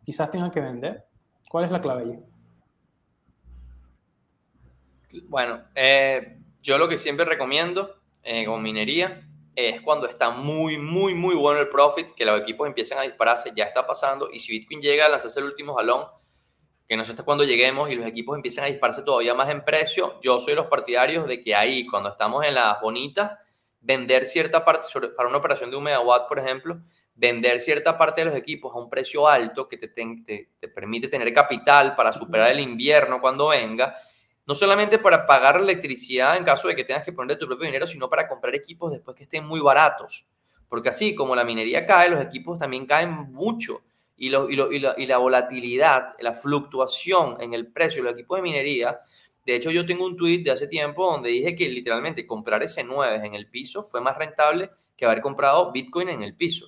[0.03, 1.05] quizás tengan que vender.
[1.49, 2.19] ¿Cuál es la clave allí?
[5.29, 5.63] Bueno,
[6.61, 7.95] yo lo que siempre recomiendo
[8.45, 9.25] con minería
[9.55, 13.51] es cuando está muy, muy, muy bueno el profit, que los equipos empiecen a dispararse,
[13.55, 16.05] ya está pasando, y si Bitcoin llega a lanzarse el último jalón,
[16.87, 19.63] que no sé hasta cuándo lleguemos y los equipos empiecen a dispararse todavía más en
[19.63, 23.37] precio, yo soy los partidarios de que ahí, cuando estamos en las bonitas,
[23.81, 26.79] vender cierta parte, para una operación de un megawatt, por ejemplo,
[27.13, 31.07] vender cierta parte de los equipos a un precio alto que te, te, te permite
[31.07, 33.95] tener capital para superar el invierno cuando venga,
[34.45, 37.85] no solamente para pagar electricidad en caso de que tengas que poner tu propio dinero,
[37.85, 40.25] sino para comprar equipos después que estén muy baratos.
[40.69, 43.83] Porque así como la minería cae, los equipos también caen mucho.
[44.17, 48.09] Y, lo, y, lo, y, la, y, la, volatilidad, la fluctuación en el precio de
[48.09, 48.99] los equipos de minería.
[49.45, 53.25] De hecho, yo tengo un tweet de hace tiempo donde dije que literalmente comprar S9
[53.25, 56.65] en el piso fue más rentable que haber comprado Bitcoin en el piso.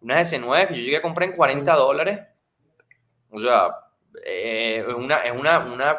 [0.00, 2.20] Una S9 que yo llegué a comprar en 40 dólares.
[3.30, 3.70] O sea,
[4.24, 5.98] eh, es, una, es una, una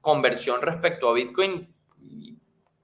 [0.00, 1.74] conversión respecto a Bitcoin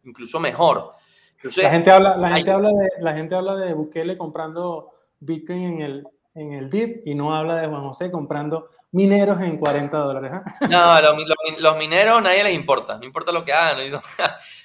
[0.04, 0.94] incluso mejor
[1.42, 5.80] la gente habla, la gente habla de, la gente habla de Bukele comprando Bitcoin en
[5.80, 10.32] el, en el DIP y no habla de Juan José comprando mineros en 40 dólares.
[10.34, 10.66] ¿eh?
[10.70, 11.16] No, los,
[11.58, 13.78] los, mineros nadie les importa, no importa lo que hagan.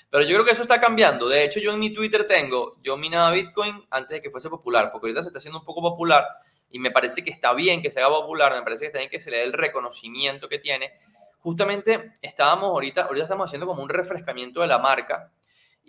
[0.09, 1.27] Pero yo creo que eso está cambiando.
[1.27, 4.89] De hecho, yo en mi Twitter tengo, yo minaba Bitcoin antes de que fuese popular,
[4.91, 6.25] porque ahorita se está haciendo un poco popular
[6.69, 9.09] y me parece que está bien que se haga popular, me parece que está bien
[9.09, 10.93] que se le dé el reconocimiento que tiene.
[11.39, 15.31] Justamente estábamos ahorita, ahorita estamos haciendo como un refrescamiento de la marca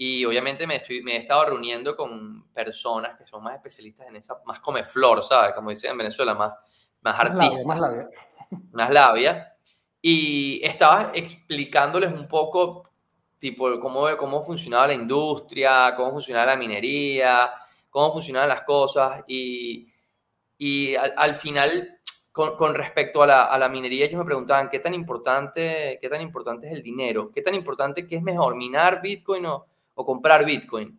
[0.00, 4.14] y obviamente me, estoy, me he estado reuniendo con personas que son más especialistas en
[4.14, 5.52] esa, más come flor, ¿sabes?
[5.56, 6.52] Como dicen en Venezuela, más,
[7.00, 7.64] más artistas.
[7.66, 8.08] más labia.
[8.70, 9.52] Más labia.
[10.00, 12.88] Y estaba explicándoles un poco,
[13.40, 17.50] tipo, cómo, cómo funcionaba la industria, cómo funcionaba la minería,
[17.90, 19.24] cómo funcionaban las cosas.
[19.26, 19.92] Y,
[20.58, 21.98] y al, al final,
[22.30, 26.08] con, con, respecto a la, a la, minería, ellos me preguntaban qué tan, importante, qué
[26.08, 29.66] tan importante es el dinero, qué tan importante, qué es mejor, minar Bitcoin o
[29.98, 30.96] o comprar Bitcoin.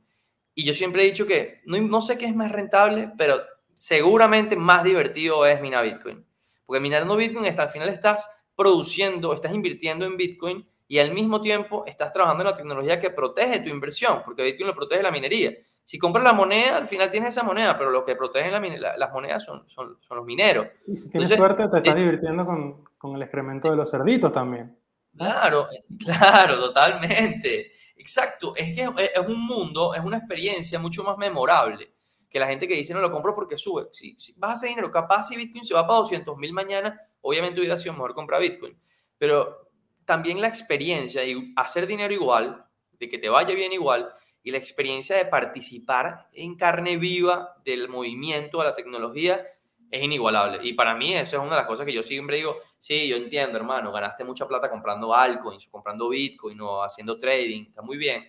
[0.53, 3.39] Y yo siempre he dicho que no, no sé qué es más rentable, pero
[3.73, 6.26] seguramente más divertido es minar Bitcoin.
[6.65, 11.39] Porque minando Bitcoin hasta al final estás produciendo, estás invirtiendo en Bitcoin y al mismo
[11.39, 15.11] tiempo estás trabajando en la tecnología que protege tu inversión, porque Bitcoin lo protege la
[15.11, 15.53] minería.
[15.85, 19.11] Si compras la moneda, al final tienes esa moneda, pero lo que protege la, las
[19.13, 20.67] monedas son, son, son, los mineros.
[20.85, 24.77] Y si tienes suerte, te estás divirtiendo con, con, el excremento de los cerditos también.
[25.15, 25.67] Claro,
[25.97, 27.71] claro, totalmente.
[27.99, 31.91] Exacto, es que es un mundo, es una experiencia mucho más memorable
[32.30, 33.89] que la gente que dice no lo compro porque sube.
[33.91, 36.97] Si, si vas a hacer dinero, capaz si Bitcoin se va para 200 mil mañana,
[37.21, 38.80] obviamente hubiera sido mejor comprar Bitcoin.
[39.17, 39.69] Pero
[40.05, 44.13] también la experiencia y hacer dinero igual, de que te vaya bien igual,
[44.43, 49.45] y la experiencia de participar en carne viva del movimiento, de la tecnología,
[49.91, 50.60] es inigualable.
[50.64, 53.16] Y para mí eso es una de las cosas que yo siempre digo, sí, yo
[53.18, 58.24] entiendo, hermano, ganaste mucha plata comprando altcoins, comprando bitcoin o haciendo trading, está muy bien,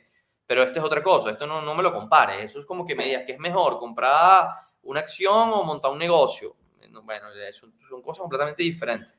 [0.46, 2.94] pero esto es otra cosa, esto no, no me lo compares, eso es como que
[2.94, 4.48] me digas que es mejor comprar
[4.82, 6.56] una acción o montar un negocio.
[7.04, 9.14] Bueno, son, son cosas completamente diferentes.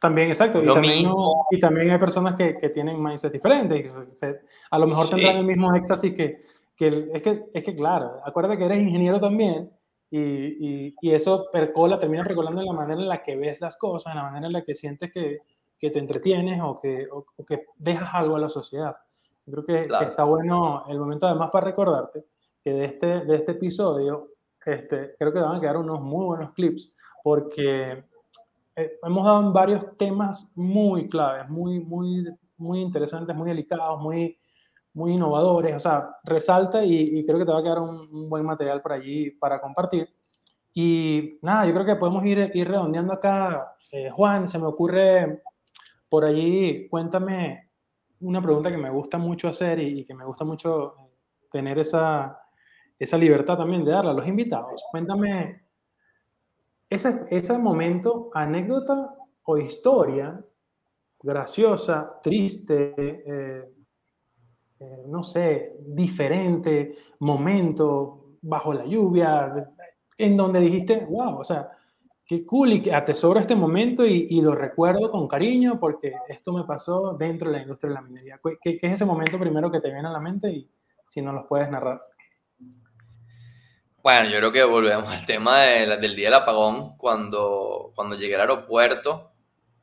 [0.00, 0.62] También, exacto.
[0.62, 1.10] Y también,
[1.50, 4.22] y también, hay personas que, que tienen mindset diferentes.
[4.70, 6.40] a lo mejor tendrán el mismo éxtasis que,
[6.76, 9.70] que, es que, es que, claro, acuérdate que eres ingeniero también
[10.14, 14.12] y, y, eso percola, termina percolando en la manera en la que ves las cosas,
[14.12, 15.38] en la manera en la que sientes que,
[15.78, 18.94] que te entretienes o que, o, que dejas algo a la sociedad.
[19.46, 22.26] Yo creo que, está bueno el momento además para recordarte
[22.62, 24.28] que de este, de este episodio
[24.64, 26.92] este, creo que van a quedar unos muy buenos clips
[27.24, 28.04] porque
[28.76, 32.28] eh, hemos dado varios temas muy claves, muy, muy,
[32.58, 34.38] muy interesantes, muy delicados, muy,
[34.94, 38.82] muy innovadores, o sea, resalta y, creo que te va a quedar un, buen material
[38.82, 40.08] por allí para compartir.
[40.74, 43.74] Y nada, yo creo que podemos ir, ir redondeando acá.
[43.92, 45.42] Eh, Juan, se me ocurre
[46.08, 47.70] por allí, cuéntame
[48.20, 50.94] una pregunta que me gusta mucho hacer y, que me gusta mucho
[51.50, 52.38] tener esa,
[52.98, 54.82] esa libertad también de darla a los invitados.
[54.90, 55.66] Cuéntame
[56.88, 59.14] ese, ese momento, anécdota
[59.44, 60.42] o historia
[61.22, 63.72] graciosa, triste, eh,
[65.06, 69.70] no sé, diferente momento bajo la lluvia,
[70.18, 71.70] en donde dijiste, wow, o sea,
[72.24, 76.64] qué cool y que atesoro este momento y, lo recuerdo con cariño porque esto me
[76.64, 78.40] pasó dentro de la industria de la minería.
[78.62, 80.70] ¿Qué, es ese momento primero que te viene a la mente y
[81.04, 82.02] si no los puedes narrar?
[84.02, 88.42] Bueno, yo creo que volvemos al tema del día del apagón, cuando, cuando llegué al
[88.42, 89.31] aeropuerto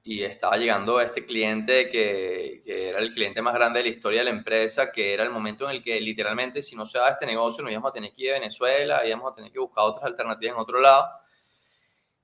[0.04, 4.26] y estaba llegando este cliente que, era el cliente más grande de la historia de
[4.26, 7.26] la empresa, que era el momento en el que literalmente si no se da este
[7.26, 10.06] negocio nos íbamos a tener que ir a Venezuela, íbamos a tener que buscar otras
[10.06, 11.06] alternativas en otro lado.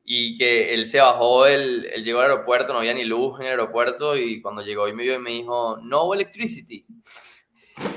[0.07, 3.47] Y que él se bajó, él, él llegó al aeropuerto, no había ni luz en
[3.47, 6.85] el aeropuerto y cuando llegó y me vio y me dijo, no electricity.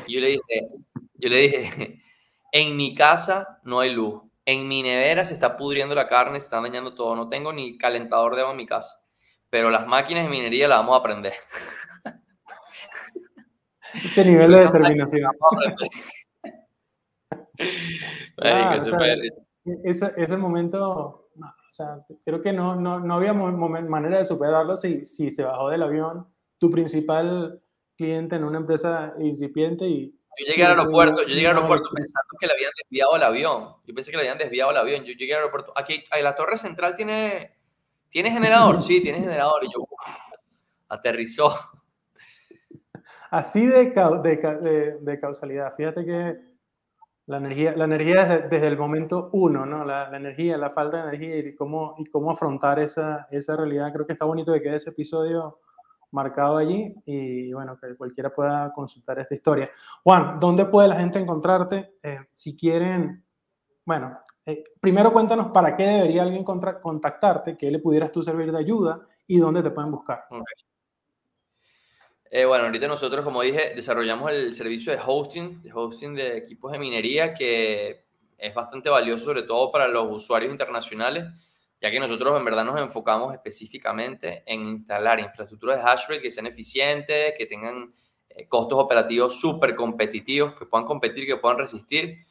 [0.06, 0.68] Y yo le dije,
[1.14, 2.02] yo le dije,
[2.52, 6.46] en mi casa no hay luz, en mi nevera se está pudriendo la carne, se
[6.46, 8.96] está dañando todo, no tengo ni calentador de agua en mi casa
[9.50, 11.32] pero las máquinas de minería las vamos a aprender.
[13.94, 15.30] Ese nivel de determinación.
[19.84, 25.04] ese, ese momento, o sea, creo que no, no, no había manera de superarlo si,
[25.06, 26.26] si se bajó del avión
[26.58, 27.60] tu principal
[27.96, 30.14] cliente en una empresa incipiente y...
[30.38, 33.74] Yo llegué al aeropuerto, yo llegué al aeropuerto pensando que le habían desviado el avión.
[33.84, 35.04] Yo pensé que le habían desviado el avión.
[35.04, 35.72] Yo llegué al aeropuerto.
[35.74, 37.57] Aquí, la torre central tiene,
[38.08, 38.82] tiene generador.
[38.82, 39.64] Sí, tiene generador.
[39.64, 39.86] Y yo,
[40.88, 41.52] aterrizó.
[43.30, 45.74] Así de, de, de, causalidad.
[45.76, 46.38] Fíjate que
[47.26, 49.84] la energía, la energía desde, desde el momento uno, ¿no?
[49.84, 53.92] La, la, energía, la falta de energía y cómo, y cómo afrontar esa, esa realidad.
[53.92, 55.60] Creo que está bonito que quede ese episodio
[56.10, 59.70] marcado allí y bueno, que cualquiera pueda consultar esta historia.
[60.02, 63.24] Juan, ¿dónde puede la gente encontrarte eh, si quieren?
[63.84, 64.18] Bueno,
[64.48, 69.06] eh, primero cuéntanos para qué debería alguien contactarte, qué le pudieras tú servir de ayuda
[69.26, 70.24] y dónde te pueden buscar.
[72.30, 76.72] Eh, bueno, ahorita nosotros, como dije, desarrollamos el servicio de hosting, de hosting de equipos
[76.72, 78.04] de minería que
[78.36, 81.24] es bastante valioso, sobre todo para los usuarios internacionales
[81.80, 86.30] ya que nosotros en verdad nos enfocamos específicamente en instalar infraestructuras de hash rate que
[86.30, 87.94] sean eficientes, que tengan
[88.30, 92.26] eh, costos operativos súper competitivos, que puedan competir, que puedan resistir.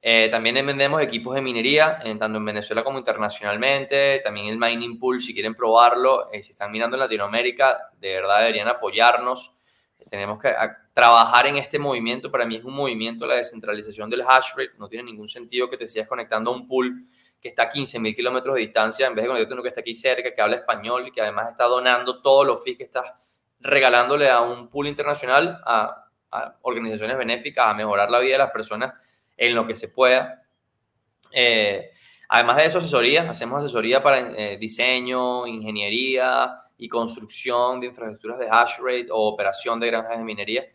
[0.00, 4.20] Eh, también vendemos equipos de minería, en, tanto en Venezuela como internacionalmente.
[4.24, 8.40] También el mining pool, si quieren probarlo, eh, si están mirando en Latinoamérica, de verdad
[8.40, 9.56] deberían apoyarnos.
[10.08, 10.54] Tenemos que
[10.94, 12.30] trabajar en este movimiento.
[12.30, 14.72] Para mí es un movimiento la descentralización del hash rate.
[14.78, 17.04] No tiene ningún sentido que te sigas conectando a un pool
[17.40, 19.94] que está a 15.000 kilómetros de distancia, en vez de conectarte uno que está aquí
[19.94, 23.12] cerca, que habla español y que además está donando todos los fees que estás
[23.60, 26.04] regalándole a un pool internacional, a,
[26.62, 28.92] organizaciones benéficas, a mejorar la vida de las personas
[29.38, 30.42] en lo que se pueda.
[31.32, 31.90] Eh,
[32.28, 38.48] además de eso, asesoría, hacemos asesoría para eh, diseño, ingeniería y construcción de infraestructuras de
[38.50, 40.66] hash rate o operación de granjas de minería.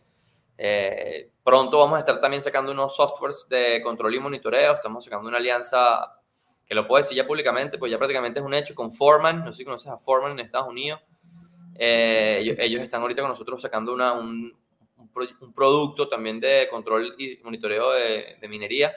[0.56, 4.74] Eh, pronto vamos a estar también sacando unos softwares de control y monitoreo.
[4.74, 6.20] Estamos sacando una alianza
[6.66, 9.52] que lo puedo decir ya públicamente, pues ya prácticamente es un hecho con Foreman, no
[9.52, 11.00] sé si conoces a Foreman en Estados Unidos.
[11.76, 14.56] Eh, ellos, están ahorita con nosotros sacando una, un,
[15.40, 18.94] un, producto también de control y monitoreo de, minería.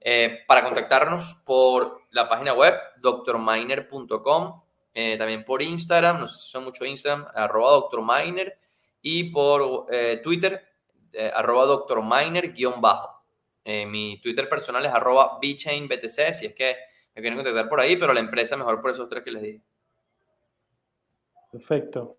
[0.00, 4.62] Eh, para contactarnos por la página web drminer.com,
[4.94, 8.58] eh, también por Instagram, no sé si son mucho Instagram, arroba drminer,
[9.00, 9.86] y por
[10.22, 10.64] Twitter,
[11.34, 13.12] arroba drminer-bajo.
[13.64, 16.76] Eh, mi Twitter personal es arroba bchainbtc, si es que
[17.14, 19.60] me quieren contactar por ahí, pero la empresa mejor por esos tres que les dije.
[21.50, 22.16] Perfecto.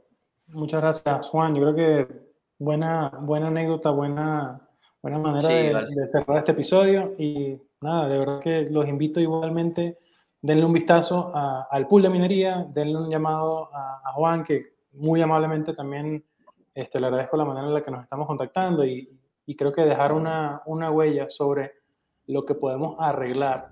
[0.47, 1.55] Muchas gracias, Juan.
[1.55, 2.32] Yo creo que
[2.63, 4.61] buena, buena anécdota, buena,
[5.01, 7.13] buena manera de, cerrar este episodio.
[7.17, 9.99] Y nada, de verdad que los invito igualmente,
[10.41, 15.21] denle un vistazo al pool de minería, denle un llamado a, a Juan, que muy
[15.21, 16.23] amablemente también
[16.73, 19.09] este, le agradezco la manera en la que nos estamos contactando y,
[19.45, 21.73] y creo que dejar una, una huella sobre
[22.27, 23.71] lo que podemos arreglar,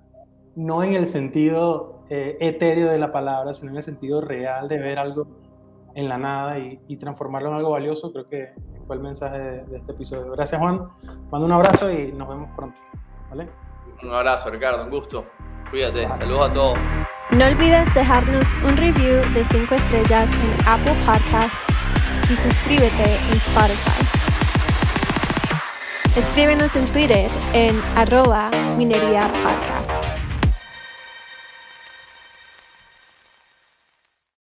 [0.56, 4.78] no en el sentido eh, etéreo de la palabra, sino en el sentido real de
[4.78, 5.41] ver algo
[5.96, 8.54] en la nada y, y transformarlo en algo valioso, creo que
[8.88, 10.32] fue el mensaje de, este episodio.
[10.32, 10.88] Gracias Juan,
[11.32, 12.80] mando un abrazo y nos vemos pronto.
[13.30, 13.50] ¿vale?
[14.04, 15.26] Un abrazo Ricardo, un gusto.
[15.70, 16.80] Cuídate, saludos a todos.
[17.32, 21.58] No olvides dejarnos un review de 5 estrellas en Apple Podcasts
[22.30, 24.22] y suscríbete en Spotify.
[26.18, 29.81] Escríbenos en Twitter en arroba minería podcast.